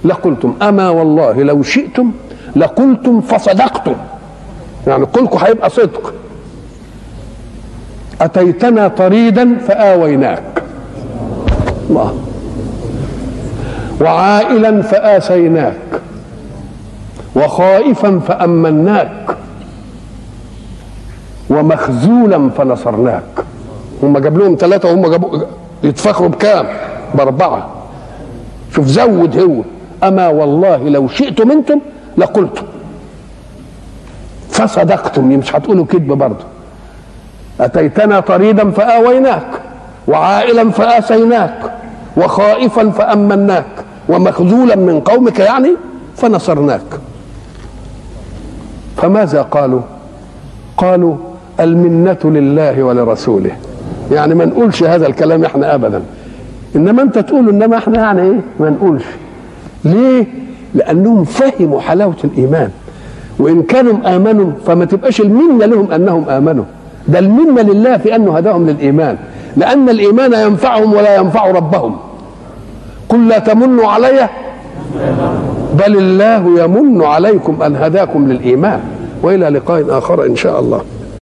لقلتم 0.06 0.54
أما 0.62 0.90
والله 0.90 1.44
لو 1.44 1.64
شئتم 1.64 2.12
لقلتم 2.56 3.22
فصدقتم. 3.22 3.94
يعني 4.88 5.06
قولكم 5.06 5.38
هيبقى 5.46 5.70
صدق. 5.70 6.14
أتيتنا 8.22 8.88
طريدا 8.88 9.58
فآويناك. 9.58 10.64
الله. 11.90 12.18
وعائلا 14.02 14.82
فآسيناك. 14.82 16.02
وخائفا 17.36 18.20
فأمناك. 18.20 19.38
ومخزولا 21.50 22.50
فنصرناك. 22.50 23.46
هم 24.04 24.18
جاب 24.18 24.38
لهم 24.38 24.56
ثلاثة 24.56 24.90
وهم 24.90 25.08
جابوا 25.12 25.40
يتفخروا 25.84 26.30
بكام؟ 26.30 26.66
بأربعة. 27.16 27.70
شوف 28.76 28.86
زود 28.86 29.40
هو. 29.40 29.62
أما 30.08 30.28
والله 30.28 30.90
لو 30.90 31.08
شئتم 31.08 31.52
أنتم 31.52 31.80
لقلتم. 32.18 32.64
فصدقتم. 34.50 35.26
مش 35.28 35.56
هتقولوا 35.56 35.86
كذب 35.86 36.08
برضه. 36.08 36.57
أتيتنا 37.62 38.20
طريدا 38.20 38.72
فآويناك 38.72 39.48
وعائلا 40.08 40.70
فآسيناك 40.72 41.72
وخائفا 42.18 42.90
فأمناك 42.90 43.66
ومخذولا 44.10 44.76
من 44.76 45.00
قومك 45.00 45.40
يعني 45.40 45.76
فنصرناك. 46.16 46.82
فماذا 48.98 49.42
قالوا؟ 49.42 49.82
قالوا 50.78 51.16
المنة 51.60 52.18
لله 52.24 52.84
ولرسوله. 52.84 53.52
يعني 54.12 54.36
ما 54.36 54.46
نقولش 54.46 54.84
هذا 54.84 55.08
الكلام 55.08 55.44
إحنا 55.46 55.76
ابدا. 55.76 56.02
إنما 56.76 57.02
أنت 57.02 57.18
تقول 57.20 57.50
إنما 57.50 57.78
إحنا 57.78 57.98
يعني 58.00 58.22
إيه؟ 58.22 58.40
ما 58.60 58.70
نقولش. 58.70 59.04
ليه؟ 59.86 60.26
لأنهم 60.76 61.24
فهموا 61.24 61.82
حلاوة 61.82 62.18
الإيمان. 62.24 62.70
وإن 63.40 63.64
كانوا 63.64 64.16
آمنوا 64.16 64.52
فما 64.66 64.86
تبقاش 64.86 65.22
المنة 65.22 65.66
لهم 65.66 65.92
أنهم 65.92 66.30
آمنوا. 66.30 66.66
ده 67.08 67.20
المنه 67.20 67.62
لله 67.62 67.98
في 67.98 68.16
أنه 68.16 68.38
هداهم 68.38 68.70
للإيمان. 68.70 69.18
لأن 69.58 69.90
الإيمان 69.90 70.34
ينفعهم 70.34 70.94
ولا 70.94 71.16
ينفع 71.16 71.52
ربهم. 71.52 71.96
قل 73.10 73.28
لا 73.28 73.40
تمنوا 73.40 73.88
علي. 73.88 74.30
بل 75.74 75.98
الله 75.98 76.64
يمن 76.64 77.04
عليكم 77.04 77.62
أن 77.62 77.76
هداكم 77.76 78.28
للإيمان. 78.32 78.80
وإلى 79.24 79.50
لقاء 79.50 79.98
آخر 79.98 80.26
إن 80.26 80.36
شاء 80.36 80.60
الله. 80.60 80.82